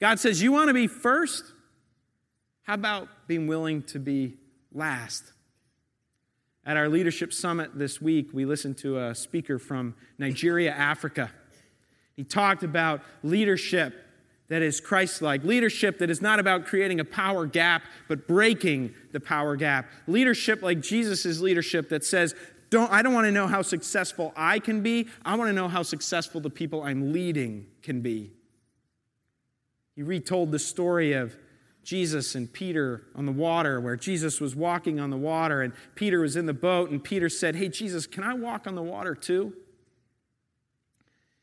God 0.00 0.18
says, 0.18 0.42
You 0.42 0.52
want 0.52 0.68
to 0.68 0.74
be 0.74 0.86
first? 0.86 1.44
How 2.62 2.74
about 2.74 3.08
being 3.26 3.46
willing 3.46 3.82
to 3.84 3.98
be 3.98 4.34
last? 4.72 5.32
At 6.64 6.76
our 6.76 6.88
leadership 6.88 7.32
summit 7.32 7.76
this 7.76 8.00
week, 8.00 8.30
we 8.32 8.44
listened 8.44 8.78
to 8.78 8.98
a 8.98 9.14
speaker 9.14 9.58
from 9.58 9.94
Nigeria, 10.16 10.70
Africa. 10.70 11.30
He 12.14 12.22
talked 12.22 12.62
about 12.62 13.02
leadership 13.22 13.94
that 14.48 14.62
is 14.62 14.80
Christ 14.80 15.22
like, 15.22 15.44
leadership 15.44 15.98
that 15.98 16.10
is 16.10 16.20
not 16.20 16.38
about 16.38 16.66
creating 16.66 17.00
a 17.00 17.04
power 17.04 17.46
gap, 17.46 17.84
but 18.06 18.28
breaking 18.28 18.92
the 19.10 19.18
power 19.18 19.56
gap. 19.56 19.88
Leadership 20.06 20.62
like 20.62 20.80
Jesus' 20.80 21.40
leadership 21.40 21.88
that 21.88 22.04
says, 22.04 22.34
don't, 22.72 22.90
I 22.90 23.02
don't 23.02 23.12
want 23.12 23.26
to 23.26 23.30
know 23.30 23.46
how 23.46 23.60
successful 23.60 24.32
I 24.34 24.58
can 24.58 24.80
be. 24.80 25.06
I 25.26 25.36
want 25.36 25.50
to 25.50 25.52
know 25.52 25.68
how 25.68 25.82
successful 25.82 26.40
the 26.40 26.48
people 26.48 26.82
I'm 26.82 27.12
leading 27.12 27.66
can 27.82 28.00
be. 28.00 28.32
He 29.94 30.02
retold 30.02 30.50
the 30.50 30.58
story 30.58 31.12
of 31.12 31.36
Jesus 31.84 32.34
and 32.34 32.50
Peter 32.50 33.02
on 33.14 33.26
the 33.26 33.32
water, 33.32 33.78
where 33.78 33.94
Jesus 33.94 34.40
was 34.40 34.56
walking 34.56 34.98
on 34.98 35.10
the 35.10 35.18
water 35.18 35.60
and 35.60 35.74
Peter 35.96 36.20
was 36.20 36.34
in 36.34 36.46
the 36.46 36.54
boat, 36.54 36.90
and 36.90 37.04
Peter 37.04 37.28
said, 37.28 37.56
Hey, 37.56 37.68
Jesus, 37.68 38.06
can 38.06 38.24
I 38.24 38.32
walk 38.32 38.66
on 38.66 38.74
the 38.74 38.82
water 38.82 39.14
too? 39.14 39.52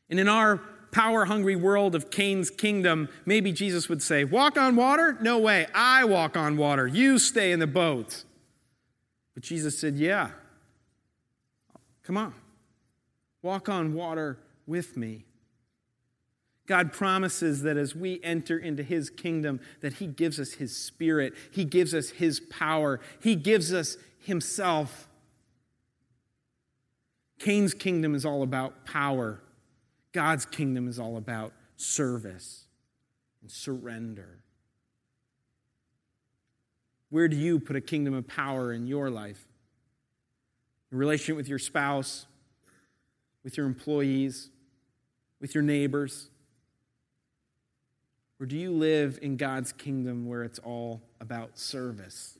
And 0.08 0.18
in 0.18 0.28
our 0.28 0.56
power 0.90 1.26
hungry 1.26 1.54
world 1.54 1.94
of 1.94 2.10
Cain's 2.10 2.50
kingdom, 2.50 3.08
maybe 3.24 3.52
Jesus 3.52 3.88
would 3.88 4.02
say, 4.02 4.24
Walk 4.24 4.58
on 4.58 4.74
water? 4.74 5.16
No 5.20 5.38
way. 5.38 5.68
I 5.76 6.06
walk 6.06 6.36
on 6.36 6.56
water. 6.56 6.88
You 6.88 7.20
stay 7.20 7.52
in 7.52 7.60
the 7.60 7.68
boat. 7.68 8.24
But 9.34 9.44
Jesus 9.44 9.78
said, 9.78 9.94
Yeah. 9.94 10.30
Come 12.02 12.16
on, 12.16 12.34
walk 13.42 13.68
on 13.68 13.94
water 13.94 14.38
with 14.66 14.96
me. 14.96 15.24
God 16.66 16.92
promises 16.92 17.62
that 17.62 17.76
as 17.76 17.96
we 17.96 18.20
enter 18.22 18.56
into 18.56 18.84
his 18.84 19.10
kingdom 19.10 19.58
that 19.80 19.94
he 19.94 20.06
gives 20.06 20.38
us 20.38 20.52
his 20.52 20.76
spirit, 20.76 21.34
he 21.50 21.64
gives 21.64 21.92
us 21.94 22.10
his 22.10 22.38
power, 22.38 23.00
he 23.20 23.34
gives 23.34 23.74
us 23.74 23.96
himself. 24.20 25.08
Cain's 27.40 27.74
kingdom 27.74 28.14
is 28.14 28.24
all 28.24 28.42
about 28.44 28.86
power. 28.86 29.42
God's 30.12 30.46
kingdom 30.46 30.86
is 30.86 31.00
all 31.00 31.16
about 31.16 31.52
service 31.76 32.66
and 33.42 33.50
surrender. 33.50 34.38
Where 37.08 37.26
do 37.26 37.36
you 37.36 37.58
put 37.58 37.74
a 37.74 37.80
kingdom 37.80 38.14
of 38.14 38.28
power 38.28 38.72
in 38.72 38.86
your 38.86 39.10
life? 39.10 39.44
Your 40.90 40.98
relationship 40.98 41.36
with 41.36 41.48
your 41.48 41.58
spouse, 41.58 42.26
with 43.44 43.56
your 43.56 43.66
employees, 43.66 44.50
with 45.40 45.54
your 45.54 45.62
neighbors? 45.62 46.28
Or 48.38 48.46
do 48.46 48.56
you 48.56 48.72
live 48.72 49.18
in 49.20 49.36
God's 49.36 49.72
kingdom 49.72 50.26
where 50.26 50.42
it's 50.42 50.58
all 50.58 51.02
about 51.20 51.58
service? 51.58 52.38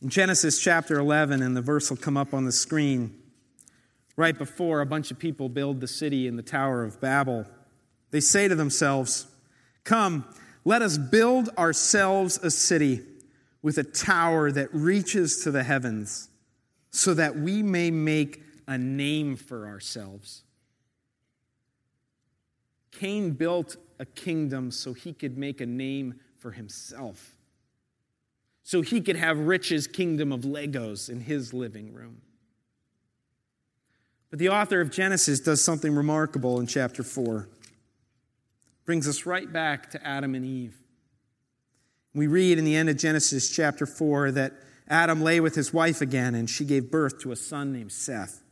In 0.00 0.08
Genesis 0.08 0.60
chapter 0.60 0.98
11, 0.98 1.42
and 1.42 1.56
the 1.56 1.62
verse 1.62 1.90
will 1.90 1.96
come 1.96 2.16
up 2.16 2.32
on 2.32 2.44
the 2.44 2.52
screen, 2.52 3.16
right 4.16 4.36
before 4.36 4.80
a 4.80 4.86
bunch 4.86 5.10
of 5.10 5.18
people 5.18 5.48
build 5.48 5.80
the 5.80 5.86
city 5.88 6.26
in 6.26 6.36
the 6.36 6.42
Tower 6.42 6.84
of 6.84 7.00
Babel, 7.00 7.46
they 8.10 8.20
say 8.20 8.46
to 8.48 8.54
themselves, 8.54 9.26
Come, 9.84 10.24
let 10.64 10.82
us 10.82 10.98
build 10.98 11.48
ourselves 11.58 12.38
a 12.38 12.50
city 12.50 13.00
with 13.62 13.78
a 13.78 13.84
tower 13.84 14.50
that 14.50 14.68
reaches 14.74 15.42
to 15.44 15.50
the 15.50 15.62
heavens, 15.62 16.28
so 16.90 17.14
that 17.14 17.36
we 17.36 17.62
may 17.62 17.90
make 17.90 18.42
a 18.66 18.76
name 18.76 19.36
for 19.36 19.66
ourselves. 19.66 20.42
Cain 22.90 23.30
built 23.30 23.76
a 23.98 24.04
kingdom 24.04 24.70
so 24.70 24.92
he 24.92 25.12
could 25.12 25.38
make 25.38 25.60
a 25.60 25.66
name 25.66 26.20
for 26.38 26.50
himself, 26.50 27.36
so 28.64 28.82
he 28.82 29.00
could 29.00 29.16
have 29.16 29.38
Rich's 29.38 29.86
kingdom 29.86 30.32
of 30.32 30.40
Legos 30.40 31.08
in 31.08 31.20
his 31.20 31.54
living 31.54 31.92
room. 31.92 32.20
But 34.30 34.38
the 34.38 34.48
author 34.48 34.80
of 34.80 34.90
Genesis 34.90 35.40
does 35.40 35.62
something 35.62 35.94
remarkable 35.94 36.58
in 36.58 36.66
chapter 36.66 37.02
4. 37.02 37.48
Brings 38.84 39.06
us 39.06 39.26
right 39.26 39.52
back 39.52 39.90
to 39.90 40.06
Adam 40.06 40.34
and 40.34 40.44
Eve. 40.44 40.81
We 42.14 42.26
read 42.26 42.58
in 42.58 42.64
the 42.64 42.76
end 42.76 42.90
of 42.90 42.98
Genesis 42.98 43.50
chapter 43.50 43.86
4 43.86 44.32
that 44.32 44.52
Adam 44.86 45.22
lay 45.22 45.40
with 45.40 45.54
his 45.54 45.72
wife 45.72 46.02
again, 46.02 46.34
and 46.34 46.48
she 46.48 46.64
gave 46.64 46.90
birth 46.90 47.20
to 47.20 47.32
a 47.32 47.36
son 47.36 47.72
named 47.72 47.92
Seth, 47.92 48.42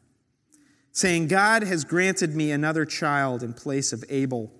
saying, 0.92 1.29
God 1.29 1.62
has 1.62 1.85
granted 1.85 2.35
me 2.35 2.51
another 2.51 2.87
child 2.87 3.42
in 3.42 3.53
place 3.53 3.92
of 3.92 4.03
Abel, 4.09 4.51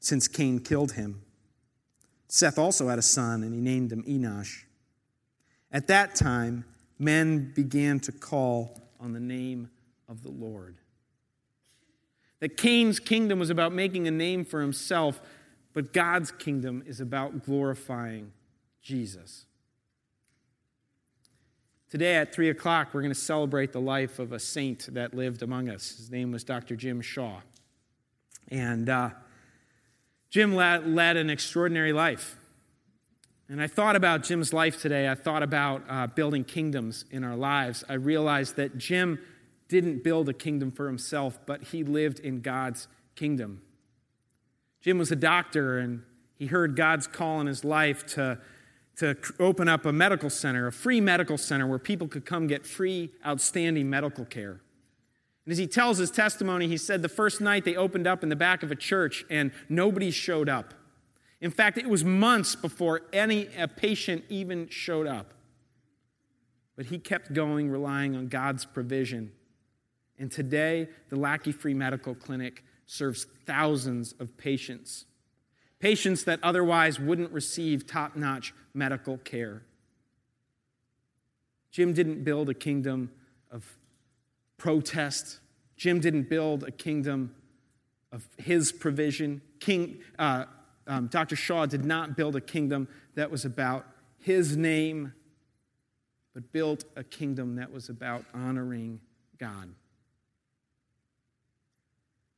since 0.00 0.26
Cain 0.26 0.60
killed 0.60 0.92
him. 0.92 1.20
Seth 2.28 2.58
also 2.58 2.88
had 2.88 2.98
a 2.98 3.02
son, 3.02 3.42
and 3.42 3.52
he 3.52 3.60
named 3.60 3.92
him 3.92 4.02
Enosh. 4.04 4.64
At 5.70 5.88
that 5.88 6.14
time, 6.14 6.64
men 6.98 7.52
began 7.54 8.00
to 8.00 8.12
call 8.12 8.80
on 8.98 9.12
the 9.12 9.20
name 9.20 9.68
of 10.08 10.22
the 10.22 10.30
Lord. 10.30 10.78
That 12.40 12.56
Cain's 12.56 13.00
kingdom 13.00 13.38
was 13.38 13.50
about 13.50 13.72
making 13.72 14.08
a 14.08 14.10
name 14.10 14.46
for 14.46 14.62
himself, 14.62 15.20
but 15.74 15.92
God's 15.92 16.30
kingdom 16.30 16.82
is 16.86 17.00
about 17.00 17.44
glorifying 17.44 18.32
Jesus. 18.86 19.46
Today 21.90 22.14
at 22.14 22.32
3 22.32 22.50
o'clock, 22.50 22.94
we're 22.94 23.00
going 23.02 23.12
to 23.12 23.18
celebrate 23.18 23.72
the 23.72 23.80
life 23.80 24.20
of 24.20 24.32
a 24.32 24.38
saint 24.38 24.94
that 24.94 25.12
lived 25.12 25.42
among 25.42 25.68
us. 25.68 25.96
His 25.96 26.08
name 26.08 26.30
was 26.30 26.44
Dr. 26.44 26.76
Jim 26.76 27.00
Shaw. 27.00 27.40
And 28.46 28.88
uh, 28.88 29.10
Jim 30.30 30.54
led, 30.54 30.86
led, 30.86 31.16
an 31.16 31.30
extraordinary 31.30 31.92
life. 31.92 32.36
And 33.48 33.60
I 33.60 33.66
thought 33.66 33.96
about 33.96 34.22
Jim's 34.22 34.52
life 34.52 34.80
today. 34.80 35.08
I 35.08 35.16
thought 35.16 35.42
about 35.42 35.82
uh, 35.88 36.06
building 36.06 36.44
kingdoms 36.44 37.06
in 37.10 37.24
our 37.24 37.36
lives. 37.36 37.82
I 37.88 37.94
realized 37.94 38.54
that 38.54 38.78
Jim 38.78 39.18
didn't 39.66 40.04
build 40.04 40.28
a 40.28 40.32
kingdom 40.32 40.70
for 40.70 40.86
himself, 40.86 41.40
but 41.44 41.60
he 41.60 41.82
lived 41.82 42.20
in 42.20 42.40
God's 42.40 42.86
kingdom. 43.16 43.62
Jim 44.80 44.96
was 44.96 45.10
a 45.10 45.16
doctor, 45.16 45.76
and 45.76 46.04
he 46.36 46.46
heard 46.46 46.76
God's 46.76 47.08
call 47.08 47.40
in 47.40 47.48
his 47.48 47.64
life 47.64 48.06
to 48.14 48.38
to 48.96 49.16
open 49.38 49.68
up 49.68 49.84
a 49.84 49.92
medical 49.92 50.30
center, 50.30 50.66
a 50.66 50.72
free 50.72 51.00
medical 51.00 51.36
center 51.36 51.66
where 51.66 51.78
people 51.78 52.08
could 52.08 52.24
come 52.24 52.46
get 52.46 52.66
free, 52.66 53.12
outstanding 53.24 53.90
medical 53.90 54.24
care. 54.24 54.60
And 55.44 55.52
as 55.52 55.58
he 55.58 55.66
tells 55.66 55.98
his 55.98 56.10
testimony, 56.10 56.66
he 56.66 56.76
said 56.76 57.02
the 57.02 57.08
first 57.08 57.40
night 57.40 57.64
they 57.64 57.76
opened 57.76 58.06
up 58.06 58.22
in 58.22 58.30
the 58.30 58.36
back 58.36 58.62
of 58.62 58.70
a 58.70 58.76
church 58.76 59.24
and 59.30 59.52
nobody 59.68 60.10
showed 60.10 60.48
up. 60.48 60.74
In 61.40 61.50
fact, 61.50 61.76
it 61.76 61.88
was 61.88 62.04
months 62.04 62.56
before 62.56 63.02
any 63.12 63.48
patient 63.76 64.24
even 64.28 64.68
showed 64.68 65.06
up. 65.06 65.34
But 66.74 66.86
he 66.86 66.98
kept 66.98 67.32
going, 67.32 67.70
relying 67.70 68.16
on 68.16 68.28
God's 68.28 68.64
provision. 68.64 69.32
And 70.18 70.32
today, 70.32 70.88
the 71.10 71.16
Lackey 71.16 71.52
Free 71.52 71.74
Medical 71.74 72.14
Clinic 72.14 72.64
serves 72.86 73.26
thousands 73.44 74.14
of 74.18 74.36
patients 74.38 75.04
patients 75.78 76.24
that 76.24 76.40
otherwise 76.42 76.98
wouldn't 76.98 77.32
receive 77.32 77.86
top 77.86 78.16
notch 78.16 78.54
medical 78.74 79.18
care. 79.18 79.62
Jim 81.70 81.92
didn't 81.92 82.24
build 82.24 82.48
a 82.48 82.54
kingdom 82.54 83.10
of 83.50 83.76
protest. 84.56 85.40
Jim 85.76 86.00
didn't 86.00 86.28
build 86.28 86.64
a 86.64 86.70
kingdom 86.70 87.34
of 88.12 88.26
his 88.38 88.72
provision. 88.72 89.42
King, 89.60 89.98
uh, 90.18 90.46
um, 90.86 91.08
Dr. 91.08 91.36
Shaw 91.36 91.66
did 91.66 91.84
not 91.84 92.16
build 92.16 92.36
a 92.36 92.40
kingdom 92.40 92.88
that 93.14 93.30
was 93.30 93.44
about 93.44 93.86
his 94.18 94.56
name, 94.56 95.12
but 96.32 96.50
built 96.52 96.84
a 96.96 97.04
kingdom 97.04 97.56
that 97.56 97.70
was 97.70 97.88
about 97.88 98.24
honoring 98.32 99.00
God. 99.38 99.74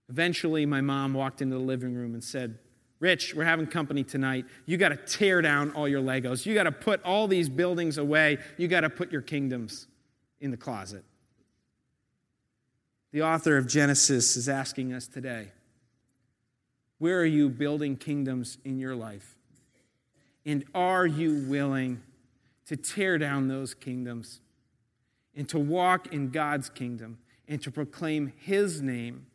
Eventually, 0.09 0.67
my 0.67 0.81
mom 0.81 1.15
walked 1.15 1.43
into 1.43 1.57
the 1.57 1.63
living 1.63 1.95
room 1.95 2.15
and 2.15 2.25
said, 2.25 2.59
Rich, 3.01 3.35
we're 3.35 3.45
having 3.45 3.67
company 3.67 4.03
tonight. 4.03 4.45
You 4.67 4.77
got 4.77 4.89
to 4.89 4.97
tear 4.97 5.41
down 5.41 5.71
all 5.73 5.87
your 5.87 6.03
Legos. 6.03 6.45
You 6.45 6.55
got 6.55 6.65
to 6.65 6.73
put 6.73 7.03
all 7.05 7.29
these 7.29 7.49
buildings 7.49 7.97
away. 7.97 8.39
You 8.57 8.67
got 8.67 8.81
to 8.81 8.91
put 8.91 9.13
your 9.13 9.23
kingdoms 9.23 9.87
in 10.41 10.51
the 10.51 10.57
closet. 10.57 11.05
The 13.13 13.23
author 13.23 13.57
of 13.57 13.67
Genesis 13.67 14.37
is 14.37 14.49
asking 14.49 14.93
us 14.93 15.07
today 15.07 15.53
where 16.99 17.21
are 17.21 17.27
you 17.27 17.49
building 17.49 17.97
kingdoms 17.97 18.59
in 18.65 18.79
your 18.79 18.97
life? 18.97 19.37
And 20.45 20.65
are 20.75 21.07
you 21.07 21.45
willing 21.49 22.03
to 22.67 22.77
tear 22.77 23.19
down 23.19 23.47
those 23.47 23.73
kingdoms 23.73 24.41
and 25.37 25.49
to 25.49 25.59
walk 25.59 26.13
in 26.13 26.31
God's 26.31 26.69
kingdom 26.69 27.19
and 27.47 27.63
to 27.63 27.71
proclaim 27.71 28.33
His 28.37 28.83
name 28.83 29.27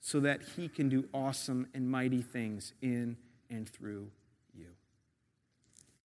so 0.00 0.20
that 0.20 0.40
He 0.56 0.68
can 0.68 0.88
do 0.88 1.08
awesome 1.12 1.66
and 1.74 1.90
mighty 1.90 2.22
things 2.22 2.72
in 2.80 3.16
and 3.50 3.68
through? 3.68 4.10